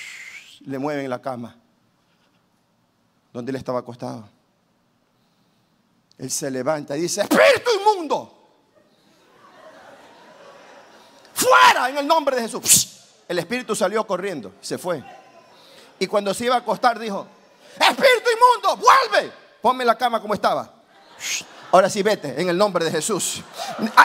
Le 0.62 0.80
mueven 0.80 1.10
la 1.10 1.22
cama 1.22 1.58
donde 3.34 3.52
él 3.52 3.58
estaba 3.58 3.80
acostado. 3.80 4.30
Él 6.18 6.30
se 6.30 6.52
levanta 6.52 6.98
y 6.98 7.02
dice, 7.02 7.22
espíritu 7.22 7.70
inmundo, 7.80 8.34
fuera 11.34 11.90
en 11.90 11.98
el 11.98 12.08
nombre 12.08 12.36
de 12.36 12.44
Jesús. 12.44 12.96
El 13.30 13.38
espíritu 13.38 13.76
salió 13.76 14.08
corriendo, 14.08 14.56
se 14.60 14.80
fue. 14.80 15.04
Y 16.00 16.08
cuando 16.08 16.34
se 16.34 16.46
iba 16.46 16.56
a 16.56 16.60
acostar 16.60 16.98
dijo, 16.98 17.28
espíritu 17.86 18.30
inmundo, 18.32 18.78
vuelve, 18.78 19.32
ponme 19.62 19.86
la 19.86 19.98
cama 19.98 20.22
como 20.22 20.34
estaba. 20.34 20.70
Ahora 21.72 21.90
sí, 21.90 22.02
vete 22.02 22.42
en 22.42 22.50
el 22.50 22.58
nombre 22.58 22.84
de 22.84 22.92
Jesús. 22.92 23.42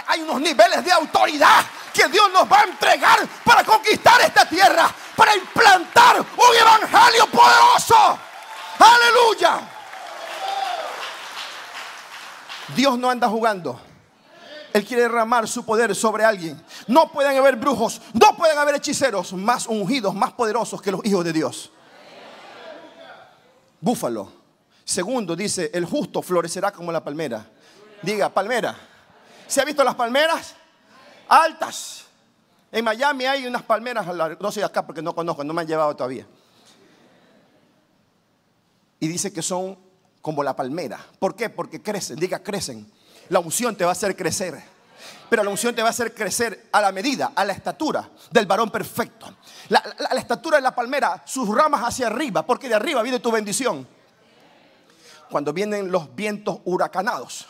Hay 0.06 0.20
unos 0.20 0.40
niveles 0.40 0.84
de 0.84 0.92
autoridad 0.92 1.64
que 1.92 2.06
Dios 2.08 2.30
nos 2.32 2.50
va 2.50 2.60
a 2.60 2.64
entregar 2.64 3.26
para 3.44 3.64
conquistar 3.64 4.20
esta 4.20 4.46
tierra, 4.46 4.92
para 5.16 5.34
implantar 5.34 6.20
un 6.20 6.56
evangelio 6.56 7.26
poderoso. 7.28 8.18
Aleluya. 8.78 9.60
Dios 12.74 12.98
no 12.98 13.08
anda 13.08 13.28
jugando. 13.28 13.80
Él 14.74 14.84
quiere 14.84 15.04
derramar 15.04 15.46
su 15.46 15.64
poder 15.64 15.94
sobre 15.94 16.24
alguien. 16.24 16.62
No 16.88 17.10
pueden 17.12 17.38
haber 17.38 17.56
brujos, 17.56 18.00
no 18.12 18.36
pueden 18.36 18.58
haber 18.58 18.74
hechiceros 18.74 19.32
más 19.32 19.66
ungidos, 19.68 20.14
más 20.14 20.32
poderosos 20.32 20.82
que 20.82 20.90
los 20.90 21.04
hijos 21.04 21.24
de 21.24 21.32
Dios. 21.32 21.70
Búfalo. 23.84 24.32
Segundo, 24.82 25.36
dice, 25.36 25.70
el 25.74 25.84
justo 25.84 26.22
florecerá 26.22 26.72
como 26.72 26.90
la 26.90 27.04
palmera. 27.04 27.46
Diga, 28.00 28.30
palmera. 28.30 28.74
¿Se 29.46 29.60
ha 29.60 29.64
visto 29.66 29.84
las 29.84 29.94
palmeras? 29.94 30.54
Altas. 31.28 32.06
En 32.72 32.82
Miami 32.82 33.26
hay 33.26 33.46
unas 33.46 33.62
palmeras, 33.62 34.06
no 34.40 34.50
sé 34.50 34.64
acá 34.64 34.86
porque 34.86 35.02
no 35.02 35.14
conozco, 35.14 35.44
no 35.44 35.52
me 35.52 35.60
han 35.60 35.66
llevado 35.66 35.94
todavía. 35.94 36.26
Y 39.00 39.06
dice 39.06 39.30
que 39.30 39.42
son 39.42 39.78
como 40.22 40.42
la 40.42 40.56
palmera. 40.56 40.98
¿Por 41.18 41.36
qué? 41.36 41.50
Porque 41.50 41.82
crecen, 41.82 42.16
diga 42.16 42.42
crecen. 42.42 42.90
La 43.28 43.40
unción 43.40 43.76
te 43.76 43.84
va 43.84 43.90
a 43.90 43.92
hacer 43.92 44.16
crecer. 44.16 44.62
Pero 45.28 45.42
la 45.42 45.50
unción 45.50 45.74
te 45.74 45.82
va 45.82 45.88
a 45.88 45.90
hacer 45.90 46.14
crecer 46.14 46.68
a 46.72 46.80
la 46.80 46.92
medida, 46.92 47.32
a 47.34 47.44
la 47.44 47.52
estatura 47.52 48.08
del 48.30 48.46
varón 48.46 48.70
perfecto. 48.70 49.34
La, 49.68 49.82
estatura 50.16 50.58
de 50.58 50.62
la 50.62 50.74
palmera, 50.74 51.22
sus 51.26 51.48
ramas 51.48 51.82
hacia 51.82 52.06
arriba, 52.06 52.44
porque 52.44 52.68
de 52.68 52.74
arriba 52.74 53.02
viene 53.02 53.20
tu 53.20 53.30
bendición. 53.30 53.86
Cuando 55.30 55.52
vienen 55.52 55.90
los 55.90 56.14
vientos 56.14 56.58
huracanados, 56.64 57.46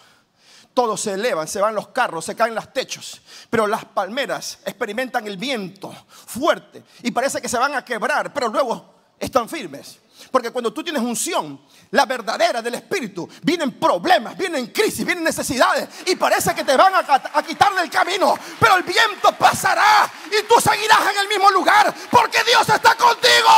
todos 0.72 1.00
se 1.00 1.12
elevan, 1.12 1.46
se 1.46 1.60
van 1.60 1.74
los 1.74 1.88
carros, 1.88 2.24
se 2.24 2.34
caen 2.34 2.54
los 2.54 2.72
techos. 2.72 3.20
Pero 3.50 3.66
las 3.66 3.84
palmeras 3.84 4.58
experimentan 4.64 5.26
el 5.26 5.36
viento 5.36 5.94
fuerte 6.08 6.82
y 7.02 7.10
parece 7.10 7.40
que 7.40 7.48
se 7.48 7.58
van 7.58 7.74
a 7.74 7.84
quebrar, 7.84 8.32
pero 8.32 8.48
luego 8.48 8.94
están 9.18 9.48
firmes. 9.48 9.98
Porque 10.30 10.50
cuando 10.50 10.72
tú 10.72 10.82
tienes 10.82 11.02
unción, 11.02 11.60
la 11.90 12.06
verdadera 12.06 12.60
del 12.62 12.74
Espíritu, 12.74 13.28
vienen 13.42 13.72
problemas, 13.72 14.36
vienen 14.36 14.68
crisis, 14.68 15.04
vienen 15.04 15.24
necesidades 15.24 15.88
y 16.06 16.16
parece 16.16 16.54
que 16.54 16.64
te 16.64 16.76
van 16.76 16.92
a, 16.94 17.42
quitar 17.42 17.74
del 17.74 17.90
camino. 17.90 18.38
Pero 18.58 18.76
el 18.76 18.82
viento 18.82 19.32
pasará 19.38 20.10
y 20.26 20.46
tú 20.46 20.60
seguirás 20.60 21.00
en 21.12 21.18
el 21.20 21.28
mismo 21.28 21.50
lugar 21.50 21.94
porque 22.10 22.38
Dios 22.44 22.68
está 22.68 22.94
contigo. 22.94 23.48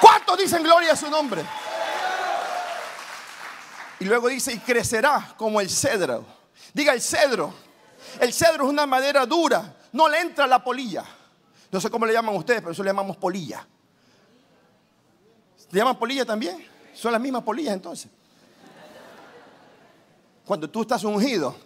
¿Cuántos 0.00 0.38
dicen 0.38 0.62
gloria 0.62 0.92
a 0.92 0.96
su 0.96 1.10
nombre? 1.10 1.44
Y 4.00 4.06
luego 4.06 4.28
dice, 4.28 4.52
y 4.52 4.58
crecerá 4.58 5.34
como 5.36 5.60
el 5.60 5.68
cedro. 5.68 6.24
Diga 6.72 6.92
el 6.92 7.02
cedro. 7.02 7.54
El 8.18 8.32
cedro 8.32 8.64
es 8.64 8.70
una 8.70 8.86
madera 8.86 9.26
dura, 9.26 9.76
no 9.92 10.08
le 10.08 10.20
entra 10.20 10.46
la 10.46 10.64
polilla. 10.64 11.04
No 11.70 11.80
sé 11.80 11.90
cómo 11.90 12.06
le 12.06 12.12
llaman 12.12 12.34
ustedes, 12.34 12.60
pero 12.60 12.72
eso 12.72 12.82
le 12.82 12.90
llamamos 12.90 13.16
polilla. 13.16 13.66
¿Le 15.70 15.78
llaman 15.78 15.98
polilla 15.98 16.24
también? 16.24 16.64
Son 16.94 17.12
las 17.12 17.20
mismas 17.20 17.42
polillas 17.42 17.74
entonces. 17.74 18.10
Cuando 20.44 20.68
tú 20.68 20.82
estás 20.82 21.04
ungido, 21.04 21.56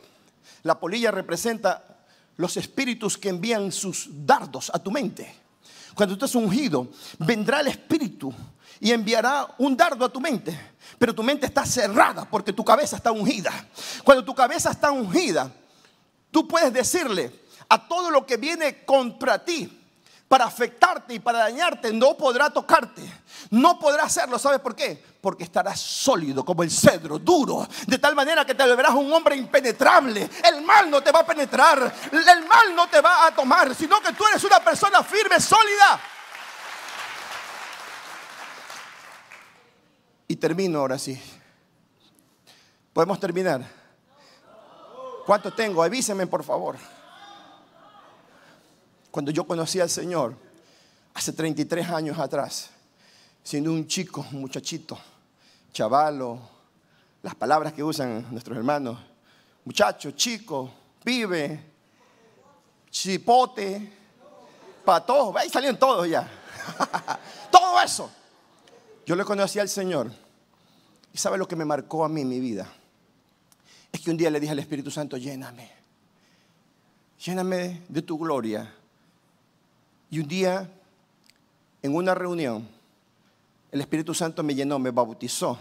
la 0.62 0.78
polilla 0.78 1.10
representa 1.10 1.82
los 2.36 2.56
espíritus 2.56 3.16
que 3.16 3.30
envían 3.30 3.72
sus 3.72 4.08
dardos 4.26 4.70
a 4.74 4.78
tu 4.78 4.90
mente. 4.90 5.34
Cuando 5.94 6.16
tú 6.16 6.24
estás 6.24 6.34
ungido, 6.34 6.88
vendrá 7.18 7.60
el 7.60 7.68
espíritu 7.68 8.34
y 8.80 8.90
enviará 8.90 9.46
un 9.58 9.76
dardo 9.76 10.04
a 10.04 10.12
tu 10.12 10.20
mente. 10.20 10.58
Pero 10.98 11.14
tu 11.14 11.22
mente 11.22 11.46
está 11.46 11.64
cerrada 11.64 12.28
porque 12.28 12.52
tu 12.52 12.64
cabeza 12.64 12.96
está 12.96 13.12
ungida. 13.12 13.52
Cuando 14.02 14.24
tu 14.24 14.34
cabeza 14.34 14.70
está 14.70 14.90
ungida, 14.90 15.50
tú 16.30 16.46
puedes 16.46 16.72
decirle 16.72 17.44
a 17.68 17.88
todo 17.88 18.10
lo 18.10 18.26
que 18.26 18.36
viene 18.36 18.84
contra 18.84 19.42
ti, 19.42 19.83
para 20.28 20.46
afectarte 20.46 21.14
y 21.14 21.18
para 21.18 21.40
dañarte, 21.40 21.92
no 21.92 22.16
podrá 22.16 22.50
tocarte. 22.50 23.02
No 23.50 23.78
podrá 23.78 24.04
hacerlo. 24.04 24.38
¿Sabes 24.38 24.60
por 24.60 24.74
qué? 24.74 25.02
Porque 25.20 25.44
estarás 25.44 25.78
sólido 25.80 26.44
como 26.44 26.62
el 26.62 26.70
cedro, 26.70 27.18
duro, 27.18 27.66
de 27.86 27.98
tal 27.98 28.14
manera 28.14 28.44
que 28.44 28.54
te 28.54 28.74
verás 28.74 28.94
un 28.94 29.12
hombre 29.12 29.36
impenetrable. 29.36 30.28
El 30.44 30.62
mal 30.62 30.90
no 30.90 31.02
te 31.02 31.12
va 31.12 31.20
a 31.20 31.26
penetrar, 31.26 31.94
el 32.10 32.46
mal 32.46 32.74
no 32.74 32.88
te 32.88 33.00
va 33.00 33.26
a 33.26 33.34
tomar, 33.34 33.74
sino 33.74 34.00
que 34.00 34.12
tú 34.12 34.26
eres 34.26 34.42
una 34.44 34.60
persona 34.60 35.02
firme, 35.02 35.40
sólida. 35.40 36.00
Y 40.26 40.36
termino 40.36 40.80
ahora 40.80 40.98
sí. 40.98 41.20
¿Podemos 42.92 43.20
terminar? 43.20 43.62
¿Cuánto 45.26 45.52
tengo? 45.52 45.82
Avísenme 45.82 46.26
por 46.26 46.44
favor. 46.44 46.76
Cuando 49.14 49.30
yo 49.30 49.46
conocí 49.46 49.78
al 49.78 49.88
Señor, 49.88 50.34
hace 51.14 51.32
33 51.32 51.88
años 51.88 52.18
atrás, 52.18 52.70
siendo 53.44 53.70
un 53.70 53.86
chico, 53.86 54.26
un 54.32 54.40
muchachito, 54.40 54.98
chavalo, 55.72 56.40
las 57.22 57.36
palabras 57.36 57.72
que 57.72 57.84
usan 57.84 58.26
nuestros 58.32 58.58
hermanos, 58.58 58.98
muchacho, 59.66 60.10
chico, 60.10 60.68
pibe, 61.04 61.60
chipote, 62.90 63.92
pato, 64.84 65.32
ahí 65.38 65.48
salieron 65.48 65.78
todos 65.78 66.08
ya. 66.08 66.28
Todo 67.52 67.80
eso. 67.80 68.10
Yo 69.06 69.14
le 69.14 69.24
conocí 69.24 69.60
al 69.60 69.68
Señor. 69.68 70.10
¿Y 71.12 71.18
sabe 71.18 71.38
lo 71.38 71.46
que 71.46 71.54
me 71.54 71.64
marcó 71.64 72.04
a 72.04 72.08
mí 72.08 72.24
mi 72.24 72.40
vida? 72.40 72.66
Es 73.92 74.00
que 74.00 74.10
un 74.10 74.16
día 74.16 74.28
le 74.28 74.40
dije 74.40 74.50
al 74.50 74.58
Espíritu 74.58 74.90
Santo, 74.90 75.16
lléname. 75.16 75.70
Lléname 77.24 77.82
de 77.88 78.02
tu 78.02 78.18
gloria. 78.18 78.74
Y 80.14 80.20
un 80.20 80.28
día, 80.28 80.70
en 81.82 81.92
una 81.92 82.14
reunión, 82.14 82.68
el 83.72 83.80
Espíritu 83.80 84.14
Santo 84.14 84.44
me 84.44 84.54
llenó, 84.54 84.78
me 84.78 84.92
bautizó. 84.92 85.58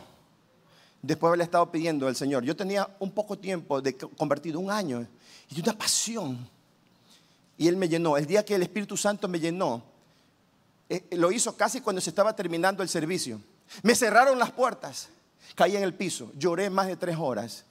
Después 1.02 1.22
de 1.22 1.28
haberle 1.30 1.46
estado 1.46 1.72
pidiendo 1.72 2.08
al 2.08 2.16
Señor. 2.16 2.44
Yo 2.44 2.56
tenía 2.56 2.88
un 3.00 3.10
poco 3.10 3.36
tiempo 3.36 3.82
de 3.82 3.98
convertido, 3.98 4.60
un 4.60 4.70
año, 4.70 5.08
y 5.50 5.60
una 5.60 5.74
pasión. 5.74 6.48
Y 7.58 7.68
Él 7.68 7.78
me 7.78 7.90
llenó. 7.90 8.16
El 8.16 8.28
día 8.28 8.46
que 8.46 8.54
el 8.54 8.62
Espíritu 8.62 8.96
Santo 8.96 9.28
me 9.28 9.40
llenó, 9.40 9.82
eh, 10.88 11.04
lo 11.14 11.32
hizo 11.32 11.58
casi 11.58 11.82
cuando 11.82 12.00
se 12.00 12.12
estaba 12.12 12.36
terminando 12.36 12.84
el 12.84 12.90
servicio. 12.90 13.42
Me 13.82 13.96
cerraron 13.96 14.38
las 14.38 14.52
puertas, 14.52 15.10
caí 15.56 15.76
en 15.76 15.82
el 15.82 15.96
piso, 15.96 16.32
lloré 16.38 16.70
más 16.70 16.86
de 16.86 16.96
tres 16.96 17.18
horas. 17.18 17.66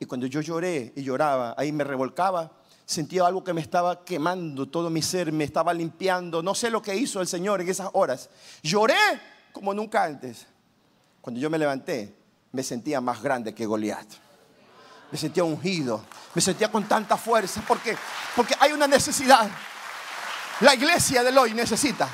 Y 0.00 0.06
cuando 0.06 0.26
yo 0.26 0.40
lloré 0.40 0.92
y 0.96 1.04
lloraba, 1.04 1.54
ahí 1.56 1.70
me 1.70 1.84
revolcaba 1.84 2.50
sentía 2.84 3.26
algo 3.26 3.42
que 3.44 3.52
me 3.52 3.60
estaba 3.60 4.04
quemando 4.04 4.68
todo 4.68 4.90
mi 4.90 5.02
ser, 5.02 5.32
me 5.32 5.44
estaba 5.44 5.72
limpiando. 5.72 6.42
No 6.42 6.54
sé 6.54 6.70
lo 6.70 6.82
que 6.82 6.94
hizo 6.94 7.20
el 7.20 7.26
Señor 7.26 7.60
en 7.60 7.68
esas 7.68 7.88
horas. 7.92 8.28
Lloré 8.62 8.96
como 9.52 9.74
nunca 9.74 10.04
antes. 10.04 10.46
Cuando 11.20 11.40
yo 11.40 11.48
me 11.50 11.58
levanté, 11.58 12.14
me 12.52 12.62
sentía 12.62 13.00
más 13.00 13.22
grande 13.22 13.54
que 13.54 13.66
Goliat. 13.66 14.06
Me 15.10 15.18
sentía 15.18 15.44
ungido, 15.44 16.02
me 16.34 16.40
sentía 16.40 16.70
con 16.70 16.84
tanta 16.88 17.16
fuerza, 17.16 17.62
porque 17.68 17.96
porque 18.34 18.54
hay 18.58 18.72
una 18.72 18.86
necesidad. 18.86 19.50
La 20.60 20.74
iglesia 20.74 21.22
de 21.22 21.36
hoy 21.36 21.54
necesita. 21.54 22.08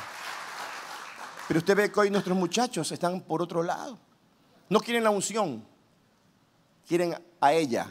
Pero 1.47 1.59
usted 1.59 1.77
ve 1.77 1.93
que 1.93 2.01
hoy 2.01 2.11
nuestros 2.11 2.37
muchachos 2.37 2.91
están 2.93 3.21
por 3.21 3.41
otro 3.41 3.63
lado. 3.63 3.99
No 4.69 4.81
quieren 4.81 5.05
la 5.05 5.11
unción, 5.11 5.65
quieren 6.87 7.17
a 7.41 7.53
ella 7.53 7.91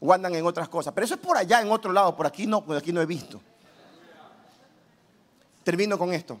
o 0.00 0.12
andan 0.12 0.34
en 0.34 0.46
otras 0.46 0.68
cosas. 0.68 0.94
Pero 0.94 1.04
eso 1.04 1.14
es 1.14 1.20
por 1.20 1.36
allá, 1.36 1.60
en 1.60 1.70
otro 1.70 1.92
lado, 1.92 2.16
por 2.16 2.26
aquí 2.26 2.46
no, 2.46 2.64
por 2.64 2.76
aquí 2.76 2.92
no 2.92 3.00
he 3.00 3.06
visto. 3.06 3.40
Termino 5.62 5.98
con 5.98 6.12
esto. 6.12 6.38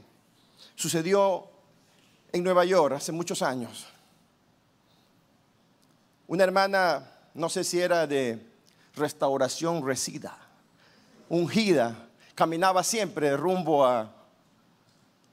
Sucedió 0.74 1.46
en 2.32 2.42
Nueva 2.42 2.64
York 2.64 2.94
hace 2.96 3.12
muchos 3.12 3.42
años. 3.42 3.86
Una 6.26 6.44
hermana, 6.44 7.10
no 7.34 7.48
sé 7.50 7.64
si 7.64 7.80
era 7.80 8.06
de 8.06 8.46
restauración 8.94 9.84
resida, 9.84 10.38
ungida, 11.28 12.08
caminaba 12.34 12.82
siempre 12.82 13.36
rumbo 13.36 13.84
a 13.84 14.10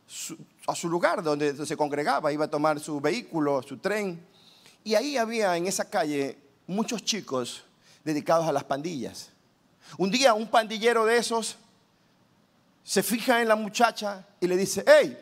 su, 0.05 0.38
a 0.65 0.75
su 0.75 0.89
lugar 0.89 1.23
donde 1.23 1.65
se 1.65 1.78
congregaba, 1.78 2.34
iba 2.34 2.45
a 2.45 2.49
tomar 2.49 2.80
su 2.80 2.99
vehículo, 2.99 3.61
su 3.61 3.78
tren. 3.78 4.25
Y 4.84 4.95
ahí 4.95 5.17
había 5.17 5.55
en 5.55 5.67
esa 5.67 5.89
calle 5.89 6.38
muchos 6.65 7.03
chicos 7.03 7.63
dedicados 8.08 8.47
a 8.47 8.51
las 8.53 8.64
pandillas. 8.64 9.30
Un 9.97 10.10
día 10.10 10.34
un 10.34 10.47
pandillero 10.47 11.05
de 11.05 11.18
esos 11.18 11.58
se 12.84 13.03
fija 13.03 13.41
en 13.41 13.49
la 13.49 13.55
muchacha 13.55 14.26
y 14.39 14.47
le 14.47 14.55
dice, 14.55 14.84
hey, 14.88 15.18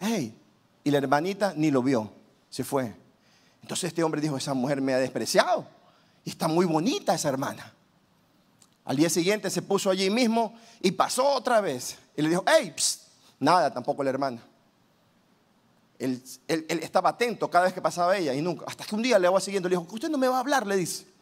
hey. 0.00 0.40
Y 0.84 0.90
la 0.90 0.98
hermanita 0.98 1.52
ni 1.56 1.70
lo 1.70 1.82
vio, 1.82 2.12
se 2.48 2.62
fue. 2.62 2.94
Entonces 3.60 3.88
este 3.88 4.04
hombre 4.04 4.20
dijo, 4.20 4.36
esa 4.36 4.54
mujer 4.54 4.80
me 4.80 4.94
ha 4.94 4.98
despreciado. 4.98 5.66
Y 6.24 6.30
está 6.30 6.46
muy 6.46 6.64
bonita 6.64 7.14
esa 7.14 7.28
hermana. 7.28 7.72
Al 8.84 8.96
día 8.96 9.10
siguiente 9.10 9.50
se 9.50 9.62
puso 9.62 9.90
allí 9.90 10.10
mismo 10.10 10.54
y 10.80 10.92
pasó 10.92 11.26
otra 11.26 11.60
vez. 11.60 11.96
Y 12.16 12.22
le 12.22 12.28
dijo, 12.28 12.44
hey, 12.46 12.72
nada, 13.40 13.72
tampoco 13.72 14.04
la 14.04 14.10
hermana. 14.10 14.42
Él, 15.98 16.22
estaba 16.46 17.10
atento 17.10 17.48
cada 17.50 17.64
vez 17.64 17.74
que 17.74 17.80
pasaba 17.80 18.16
ella 18.16 18.34
y 18.34 18.42
nunca. 18.42 18.64
Hasta 18.68 18.84
que 18.84 18.94
un 18.94 19.02
día 19.02 19.18
le 19.18 19.28
va 19.28 19.40
siguiendo, 19.40 19.68
le 19.68 19.76
dijo, 19.76 19.88
usted 19.90 20.10
no 20.10 20.18
me 20.18 20.28
va 20.28 20.36
a 20.36 20.40
hablar, 20.40 20.66
le 20.66 20.76
dice. 20.76 21.13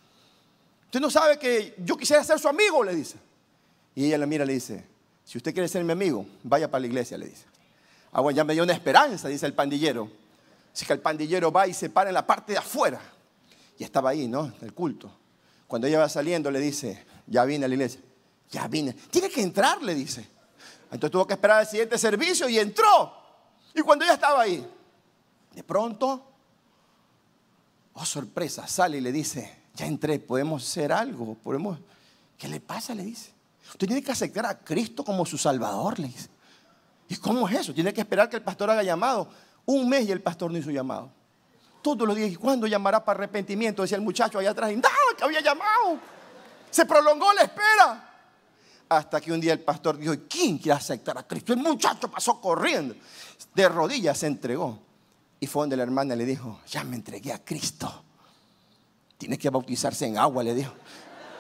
Usted 0.93 1.01
no 1.01 1.09
sabe 1.09 1.39
que 1.39 1.75
yo 1.79 1.97
quisiera 1.97 2.23
ser 2.23 2.39
su 2.39 2.47
amigo, 2.49 2.85
le 2.85 2.95
dice. 2.95 3.17
Y 3.95 4.05
ella 4.05 4.19
le 4.19 4.27
mira 4.27 4.45
y 4.45 4.49
le 4.49 4.53
dice, 4.53 4.85
si 5.25 5.39
usted 5.39 5.55
quiere 5.55 5.67
ser 5.67 5.83
mi 5.85 5.93
amigo, 5.93 6.27
vaya 6.43 6.71
para 6.71 6.83
la 6.83 6.87
iglesia, 6.87 7.17
le 7.17 7.29
dice. 7.29 7.47
Ah, 8.13 8.21
bueno, 8.21 8.37
ya 8.37 8.45
me 8.45 8.53
dio 8.53 8.63
una 8.63 8.75
esperanza, 8.75 9.29
dice 9.29 9.47
el 9.47 9.55
pandillero. 9.55 10.11
Así 10.71 10.85
que 10.85 10.93
el 10.93 11.01
pandillero 11.01 11.51
va 11.51 11.67
y 11.67 11.73
se 11.73 11.89
para 11.89 12.11
en 12.11 12.15
la 12.15 12.27
parte 12.27 12.53
de 12.53 12.59
afuera. 12.59 13.01
Y 13.79 13.85
estaba 13.85 14.11
ahí, 14.11 14.29
¿no? 14.29 14.45
En 14.45 14.55
el 14.61 14.75
culto. 14.75 15.11
Cuando 15.67 15.87
ella 15.87 15.99
va 15.99 16.11
saliendo, 16.11 16.51
le 16.51 16.61
dice, 16.61 17.07
ya 17.27 17.47
vine 17.47 17.65
a 17.65 17.69
la 17.69 17.75
iglesia. 17.75 18.03
Ya 18.51 18.69
vine. 18.69 18.93
Tiene 18.93 19.31
que 19.31 19.41
entrar, 19.41 19.83
le 19.83 19.95
dice. 19.95 20.29
Entonces 20.91 21.11
tuvo 21.11 21.27
que 21.27 21.33
esperar 21.33 21.61
al 21.61 21.67
siguiente 21.67 21.97
servicio 21.97 22.51
y 22.51 22.59
entró. 22.59 23.15
Y 23.75 23.81
cuando 23.81 24.05
ella 24.05 24.13
estaba 24.13 24.43
ahí, 24.43 24.63
de 25.55 25.65
pronto, 25.65 26.23
oh 27.95 28.05
sorpresa, 28.05 28.67
sale 28.67 28.99
y 28.99 29.01
le 29.01 29.11
dice, 29.11 29.62
ya 29.83 29.89
entré, 29.89 30.21
podemos 30.21 30.63
hacer 30.63 30.93
algo, 30.93 31.35
podemos... 31.35 31.77
¿Qué 32.39 32.47
le 32.47 32.61
pasa? 32.61 32.95
Le 32.95 33.05
dice. 33.05 33.33
Usted 33.69 33.89
tiene 33.89 34.01
que 34.01 34.13
aceptar 34.13 34.47
a 34.47 34.57
Cristo 34.59 35.05
como 35.05 35.27
su 35.27 35.37
Salvador, 35.37 35.99
le 35.99 36.07
dice. 36.07 36.29
¿Y 37.09 37.17
cómo 37.17 37.49
es 37.49 37.57
eso? 37.57 37.75
Tiene 37.75 37.93
que 37.93 38.01
esperar 38.01 38.29
que 38.29 38.37
el 38.37 38.43
pastor 38.43 38.71
haga 38.71 38.85
llamado. 38.85 39.29
Un 39.67 39.89
mes 39.89 40.07
y 40.07 40.13
el 40.13 40.23
pastor 40.23 40.53
no 40.53 40.59
hizo 40.59 40.71
llamado. 40.71 41.11
Todos 41.83 42.07
los 42.07 42.17
días, 42.17 42.31
¿y 42.31 42.37
cuándo 42.37 42.69
llamará 42.69 43.05
para 43.05 43.19
arrepentimiento? 43.19 43.83
Decía 43.83 43.97
el 43.97 44.05
muchacho 44.05 44.39
allá 44.39 44.51
atrás, 44.51 44.73
nada, 44.73 44.89
que 45.17 45.25
había 45.25 45.41
llamado. 45.41 45.99
Se 46.71 46.87
prolongó 46.87 47.33
la 47.33 47.43
espera. 47.43 48.11
Hasta 48.89 49.21
que 49.21 49.33
un 49.33 49.41
día 49.41 49.53
el 49.53 49.61
pastor 49.61 49.99
dijo, 49.99 50.15
¿quién 50.29 50.59
quiere 50.59 50.79
aceptar 50.79 51.19
a 51.19 51.25
Cristo? 51.25 51.53
El 51.53 51.59
muchacho 51.59 52.09
pasó 52.09 52.41
corriendo. 52.41 52.95
De 53.53 53.69
rodillas 53.69 54.17
se 54.19 54.29
entregó. 54.29 54.79
Y 55.41 55.49
fue 55.49 55.63
donde 55.63 55.77
la 55.77 55.83
hermana 55.83 56.15
le 56.15 56.25
dijo, 56.25 56.61
ya 56.69 56.85
me 56.85 56.95
entregué 56.95 57.33
a 57.33 57.45
Cristo. 57.45 58.05
Tiene 59.23 59.39
que 59.39 59.51
bautizarse 59.51 60.05
en 60.05 60.19
agua, 60.19 60.43
le 60.43 60.53
dijo. 60.53 60.73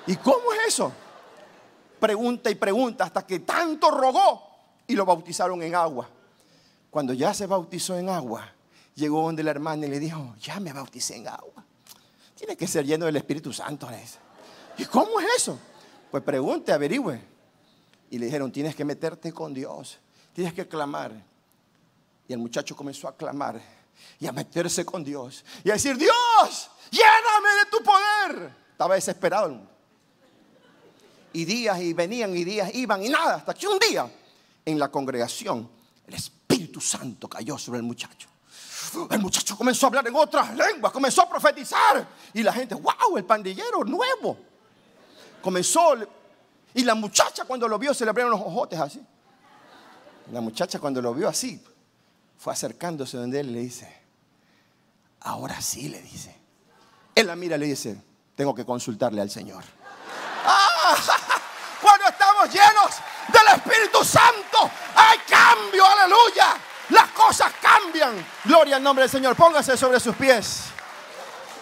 ¿Y 0.06 0.14
cómo 0.14 0.52
es 0.52 0.68
eso? 0.68 0.92
Pregunta 1.98 2.48
y 2.48 2.54
pregunta 2.54 3.02
hasta 3.02 3.26
que 3.26 3.40
tanto 3.40 3.90
rogó 3.90 4.40
y 4.86 4.94
lo 4.94 5.04
bautizaron 5.04 5.60
en 5.64 5.74
agua. 5.74 6.08
Cuando 6.92 7.12
ya 7.12 7.34
se 7.34 7.44
bautizó 7.44 7.98
en 7.98 8.08
agua, 8.08 8.48
llegó 8.94 9.22
donde 9.22 9.42
la 9.42 9.50
hermana 9.50 9.84
y 9.84 9.90
le 9.90 9.98
dijo, 9.98 10.36
ya 10.40 10.60
me 10.60 10.72
bauticé 10.72 11.16
en 11.16 11.26
agua. 11.26 11.64
Tiene 12.36 12.56
que 12.56 12.68
ser 12.68 12.86
lleno 12.86 13.06
del 13.06 13.16
Espíritu 13.16 13.52
Santo. 13.52 13.88
¿Y 14.78 14.84
cómo 14.84 15.18
es 15.18 15.26
eso? 15.38 15.58
Pues 16.08 16.22
pregunte, 16.22 16.70
averigüe. 16.70 17.20
Y 18.10 18.18
le 18.18 18.26
dijeron, 18.26 18.52
tienes 18.52 18.76
que 18.76 18.84
meterte 18.84 19.32
con 19.32 19.52
Dios, 19.52 19.98
tienes 20.32 20.54
que 20.54 20.68
clamar. 20.68 21.10
Y 22.28 22.32
el 22.32 22.38
muchacho 22.38 22.76
comenzó 22.76 23.08
a 23.08 23.16
clamar 23.16 23.60
y 24.18 24.26
a 24.26 24.32
meterse 24.32 24.84
con 24.84 25.02
Dios 25.02 25.44
y 25.64 25.70
a 25.70 25.74
decir, 25.74 25.96
Dios, 25.96 26.70
lléname 26.90 27.48
de 27.64 27.70
tu 27.70 27.82
poder. 27.82 28.52
Estaba 28.70 28.94
desesperado. 28.94 29.60
Y 31.32 31.44
días 31.44 31.80
y 31.80 31.92
venían 31.92 32.36
y 32.36 32.44
días 32.44 32.74
iban 32.74 33.02
y 33.02 33.08
nada, 33.08 33.36
hasta 33.36 33.54
que 33.54 33.66
un 33.66 33.78
día 33.78 34.10
en 34.64 34.78
la 34.78 34.90
congregación 34.90 35.68
el 36.06 36.14
Espíritu 36.14 36.80
Santo 36.80 37.28
cayó 37.28 37.56
sobre 37.58 37.78
el 37.78 37.84
muchacho. 37.84 38.28
El 39.10 39.20
muchacho 39.20 39.56
comenzó 39.56 39.86
a 39.86 39.88
hablar 39.88 40.06
en 40.06 40.14
otras 40.14 40.54
lenguas, 40.54 40.92
comenzó 40.92 41.22
a 41.22 41.28
profetizar. 41.28 42.06
Y 42.34 42.42
la 42.42 42.52
gente, 42.52 42.74
wow, 42.74 43.16
el 43.16 43.24
pandillero 43.24 43.84
nuevo. 43.84 44.36
Comenzó, 45.40 45.94
y 46.74 46.84
la 46.84 46.94
muchacha 46.94 47.44
cuando 47.44 47.66
lo 47.68 47.78
vio 47.78 47.94
se 47.94 48.04
le 48.04 48.10
abrieron 48.10 48.30
los 48.30 48.40
ojotes 48.40 48.78
así. 48.78 49.00
La 50.30 50.40
muchacha 50.40 50.78
cuando 50.78 51.00
lo 51.00 51.14
vio 51.14 51.28
así, 51.28 51.62
fue 52.42 52.52
acercándose 52.52 53.16
donde 53.16 53.38
él 53.38 53.52
le 53.52 53.60
dice, 53.60 53.88
ahora 55.20 55.60
sí 55.60 55.88
le 55.88 56.02
dice. 56.02 56.36
Él 57.14 57.28
la 57.28 57.36
mira 57.36 57.54
y 57.54 57.60
le 57.60 57.66
dice, 57.66 57.96
tengo 58.34 58.52
que 58.52 58.64
consultarle 58.64 59.20
al 59.20 59.30
Señor. 59.30 59.62
¡Ah! 60.44 60.96
Cuando 61.80 62.08
estamos 62.08 62.52
llenos 62.52 62.96
del 63.28 63.58
Espíritu 63.58 64.04
Santo, 64.04 64.68
hay 64.96 65.18
cambio, 65.18 65.86
aleluya. 65.86 66.56
Las 66.88 67.10
cosas 67.10 67.52
cambian. 67.62 68.26
Gloria 68.42 68.74
al 68.74 68.82
nombre 68.82 69.04
del 69.04 69.10
Señor. 69.10 69.36
Póngase 69.36 69.76
sobre 69.76 70.00
sus 70.00 70.16
pies. 70.16 70.64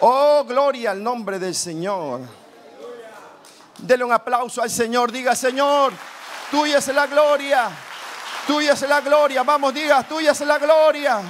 Oh, 0.01 0.45
gloria 0.49 0.93
al 0.93 1.03
nombre 1.03 1.39
del 1.39 1.55
Señor. 1.55 2.23
Dele 3.77 4.03
un 4.03 4.13
aplauso 4.13 4.63
al 4.63 4.71
Señor. 4.71 5.13
Diga, 5.13 5.37
Señor, 5.37 5.93
tuya 6.51 6.79
es 6.79 6.87
la 6.89 7.07
gloria. 7.07 7.71
Tuya 8.47 8.73
es 8.73 8.83
la 8.89 9.01
gloria. 9.01 9.43
Vamos, 9.43 9.75
diga, 9.75 10.03
tuya 10.07 10.33
es 10.33 10.41
la 10.41 10.59
gloria. 10.59 11.21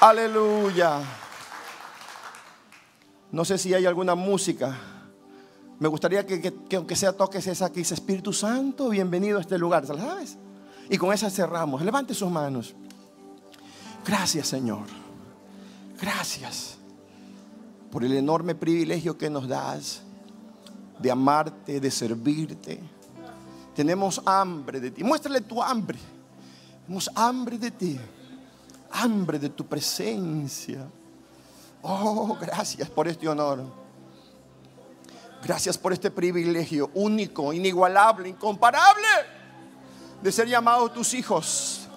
Aleluya. 0.00 1.00
No 3.32 3.44
sé 3.44 3.58
si 3.58 3.74
hay 3.74 3.86
alguna 3.86 4.14
música. 4.14 4.76
Me 5.78 5.88
gustaría 5.88 6.26
que, 6.26 6.52
aunque 6.76 6.96
sea 6.96 7.12
toques 7.12 7.46
esa 7.46 7.70
que 7.70 7.80
dice 7.80 7.94
Espíritu 7.94 8.32
Santo, 8.32 8.88
bienvenido 8.88 9.38
a 9.38 9.40
este 9.40 9.58
lugar. 9.58 9.86
¿Sabes? 9.86 10.36
Y 10.88 10.98
con 10.98 11.12
esa 11.12 11.30
cerramos. 11.30 11.82
Levante 11.82 12.14
sus 12.14 12.30
manos. 12.30 12.74
Gracias, 14.04 14.48
Señor. 14.48 14.86
Gracias 16.00 16.78
por 17.90 18.04
el 18.04 18.12
enorme 18.14 18.54
privilegio 18.54 19.16
que 19.18 19.28
nos 19.30 19.48
das 19.48 20.02
de 20.98 21.10
amarte, 21.10 21.80
de 21.80 21.90
servirte. 21.90 22.80
Tenemos 23.74 24.20
hambre 24.24 24.80
de 24.80 24.90
ti. 24.90 25.04
Muéstrale 25.04 25.40
tu 25.40 25.62
hambre. 25.62 25.98
Tenemos 26.84 27.10
hambre 27.14 27.58
de 27.58 27.70
ti. 27.70 28.00
Hambre 28.92 29.38
de 29.38 29.50
tu 29.50 29.66
presencia. 29.66 30.86
Oh, 31.82 32.36
gracias 32.40 32.88
por 32.90 33.08
este 33.08 33.28
honor. 33.28 33.64
Gracias 35.42 35.78
por 35.78 35.92
este 35.92 36.10
privilegio 36.10 36.90
único, 36.94 37.52
inigualable, 37.52 38.28
incomparable 38.28 39.08
de 40.22 40.30
ser 40.30 40.48
llamados 40.48 40.92
tus 40.92 41.14
hijos. 41.14 41.88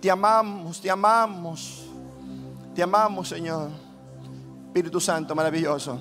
Te 0.00 0.10
amamos, 0.10 0.80
te 0.80 0.88
amamos, 0.88 1.84
te 2.74 2.82
amamos, 2.82 3.28
Señor. 3.28 3.70
Espíritu 4.66 5.00
Santo, 5.00 5.34
maravilloso. 5.34 5.98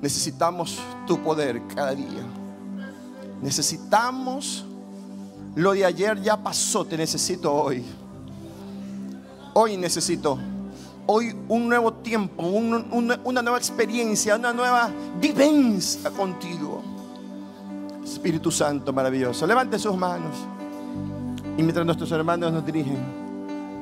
Necesitamos 0.00 0.78
tu 1.06 1.20
poder 1.24 1.66
cada 1.66 1.92
día. 1.92 2.37
Necesitamos 3.42 4.64
lo 5.54 5.72
de 5.72 5.84
ayer 5.84 6.20
ya 6.22 6.36
pasó, 6.36 6.84
te 6.84 6.96
necesito 6.96 7.52
hoy. 7.52 7.84
Hoy 9.54 9.76
necesito. 9.76 10.38
Hoy 11.06 11.34
un 11.48 11.68
nuevo 11.68 11.94
tiempo, 11.94 12.44
una 12.44 13.42
nueva 13.42 13.58
experiencia, 13.58 14.36
una 14.36 14.52
nueva 14.52 14.90
vivencia 15.20 16.10
contigo. 16.10 16.82
Espíritu 18.04 18.50
Santo 18.50 18.92
maravilloso. 18.92 19.46
Levante 19.46 19.78
sus 19.78 19.96
manos. 19.96 20.36
Y 21.56 21.62
mientras 21.62 21.84
nuestros 21.84 22.12
hermanos 22.12 22.52
nos 22.52 22.64
dirigen. 22.64 22.98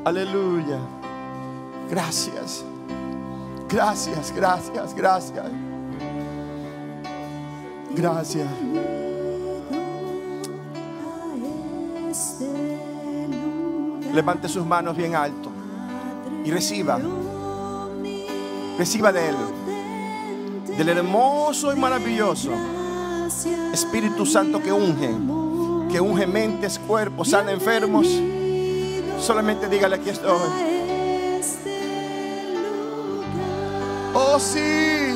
Aleluya. 0.04 0.78
Gracias. 1.90 2.64
Gracias, 3.68 4.32
gracias, 4.34 4.94
gracias. 4.94 5.46
Gracias. 7.94 8.48
Levante 14.17 14.49
sus 14.49 14.64
manos 14.64 14.97
bien 14.97 15.14
alto 15.14 15.51
y 16.43 16.51
reciba. 16.51 16.99
Reciba 18.79 19.12
de 19.12 19.29
Él. 19.29 19.37
Del 20.79 20.89
hermoso 20.89 21.71
y 21.71 21.77
maravilloso 21.77 22.51
Espíritu 23.75 24.25
Santo 24.25 24.62
que 24.62 24.73
unge, 24.73 25.11
que 25.93 26.01
unge 26.01 26.27
mentes, 26.27 26.79
cuerpos, 26.79 27.29
sana 27.29 27.53
enfermos. 27.53 28.09
Solamente 29.21 29.69
dígale 29.69 29.97
aquí 29.97 30.09
estoy. 30.09 30.31
Oh 34.14 34.39
sí. 34.39 35.16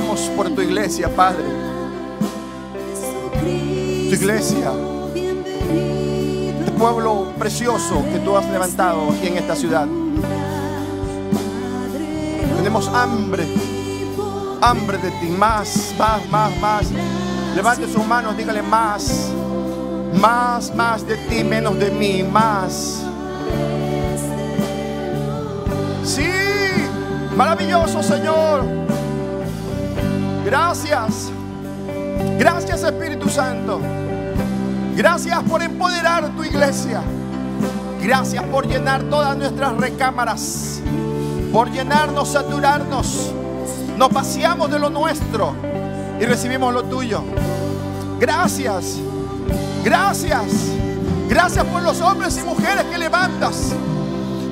por 0.00 0.48
tu 0.48 0.62
iglesia, 0.62 1.08
Padre. 1.14 1.44
Tu 4.08 4.14
iglesia. 4.14 4.72
Este 5.14 6.72
pueblo 6.72 7.26
precioso 7.38 8.02
que 8.10 8.18
tú 8.20 8.34
has 8.36 8.48
levantado 8.48 9.10
aquí 9.10 9.26
en 9.26 9.36
esta 9.36 9.54
ciudad. 9.54 9.86
Tenemos 12.56 12.88
hambre, 12.88 13.44
hambre 14.62 14.96
de 14.96 15.10
ti. 15.10 15.26
Más, 15.28 15.94
más, 15.98 16.26
más, 16.30 16.58
más. 16.58 16.86
Levante 17.54 17.86
sus 17.92 18.06
manos, 18.06 18.34
dígale 18.34 18.62
más. 18.62 19.30
Más, 20.14 20.74
más 20.74 21.06
de 21.06 21.16
ti, 21.16 21.44
menos 21.44 21.78
de 21.78 21.90
mí. 21.90 22.22
Más. 22.22 23.02
Sí, 26.02 26.30
maravilloso 27.36 28.02
Señor. 28.02 28.81
Gracias. 30.52 31.30
Gracias 32.38 32.82
Espíritu 32.82 33.26
Santo. 33.30 33.80
Gracias 34.94 35.42
por 35.44 35.62
empoderar 35.62 36.28
tu 36.36 36.44
iglesia. 36.44 37.00
Gracias 38.02 38.44
por 38.44 38.66
llenar 38.68 39.02
todas 39.04 39.34
nuestras 39.38 39.74
recámaras. 39.78 40.82
Por 41.54 41.70
llenarnos, 41.70 42.32
saturarnos. 42.32 43.32
Nos 43.96 44.10
vaciamos 44.10 44.70
de 44.70 44.78
lo 44.78 44.90
nuestro 44.90 45.54
y 46.20 46.26
recibimos 46.26 46.74
lo 46.74 46.82
tuyo. 46.82 47.24
Gracias. 48.20 48.98
Gracias. 49.82 50.44
Gracias 51.30 51.64
por 51.64 51.80
los 51.80 51.98
hombres 52.02 52.36
y 52.36 52.42
mujeres 52.42 52.84
que 52.90 52.98
levantas. 52.98 53.72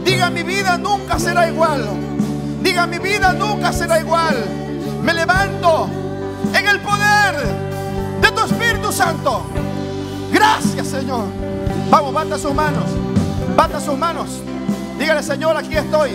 Diga 0.03 0.30
mi 0.30 0.44
vida 0.44 0.78
nunca 0.78 1.18
será 1.18 1.46
igual. 1.46 1.84
Diga 2.62 2.86
mi 2.86 2.98
vida 2.98 3.34
nunca 3.34 3.70
será 3.70 4.01
igual. 4.01 4.61
Me 5.03 5.12
levanto 5.14 5.88
en 6.55 6.66
el 6.66 6.80
poder 6.80 7.36
de 8.20 8.30
tu 8.30 8.44
Espíritu 8.44 8.92
Santo. 8.92 9.42
Gracias 10.32 10.88
Señor. 10.88 11.24
Vamos, 11.90 12.12
bata 12.12 12.38
sus 12.38 12.55
manos. 12.55 12.84
Bata 13.57 13.80
sus 13.80 13.96
manos. 13.96 14.40
Dígale 14.98 15.22
Señor, 15.22 15.57
aquí 15.57 15.74
estoy. 15.76 16.12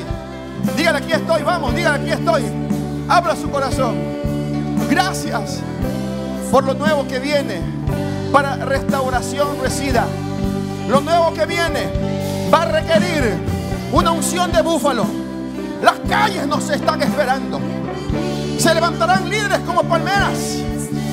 Dígale 0.77 0.99
aquí 0.99 1.11
estoy. 1.11 1.43
Vamos, 1.43 1.75
dígale 1.75 2.01
aquí 2.01 2.11
estoy. 2.11 2.43
Abra 3.07 3.35
su 3.35 3.49
corazón. 3.49 3.95
Gracias 4.89 5.59
por 6.51 6.63
lo 6.63 6.73
nuevo 6.73 7.07
que 7.07 7.19
viene 7.19 7.59
para 8.31 8.55
restauración 8.57 9.47
resida. 9.61 10.05
Lo 10.89 11.01
nuevo 11.01 11.33
que 11.33 11.45
viene 11.45 11.89
va 12.53 12.63
a 12.63 12.65
requerir 12.65 13.35
una 13.91 14.11
unción 14.11 14.51
de 14.51 14.61
búfalo. 14.61 15.05
Las 15.81 15.95
calles 16.07 16.47
nos 16.47 16.69
están 16.69 17.01
esperando. 17.01 17.59
Se 18.65 18.73
levantarán 18.73 19.29
líderes 19.29 19.59
como 19.59 19.83
palmeras. 19.83 20.39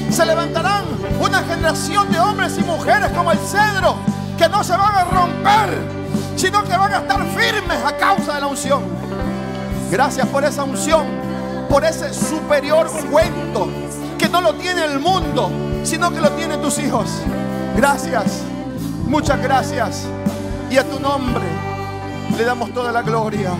Se 0.08 0.24
levantarán 0.24 0.84
una 1.20 1.42
generación 1.42 2.10
de 2.10 2.18
hombres 2.18 2.56
y 2.56 2.62
mujeres 2.62 3.10
como 3.10 3.30
el 3.30 3.38
cedro 3.40 3.96
que 4.38 4.48
no 4.48 4.64
se 4.64 4.74
van 4.74 4.94
a 4.94 5.04
romper, 5.04 5.78
sino 6.34 6.64
que 6.64 6.74
van 6.74 6.94
a 6.94 6.98
estar 7.00 7.20
firmes 7.36 7.84
a 7.84 7.94
causa 7.98 8.36
de 8.36 8.40
la 8.40 8.46
unción. 8.46 8.82
Gracias 9.90 10.26
por 10.28 10.46
esa 10.46 10.64
unción, 10.64 11.04
por 11.68 11.84
ese 11.84 12.14
superior 12.14 12.90
cuento 13.10 13.68
que 14.18 14.30
no 14.30 14.40
lo 14.40 14.54
tiene 14.54 14.86
el 14.86 14.98
mundo, 14.98 15.50
sino 15.84 16.10
que 16.10 16.22
lo 16.22 16.30
tienen 16.30 16.62
tus 16.62 16.78
hijos. 16.78 17.10
Gracias, 17.76 18.44
muchas 19.04 19.42
gracias. 19.42 20.06
Y 20.70 20.78
a 20.78 20.88
tu 20.88 20.98
nombre 20.98 21.44
le 22.34 22.44
damos 22.44 22.72
toda 22.72 22.90
la 22.92 23.02
gloria. 23.02 23.50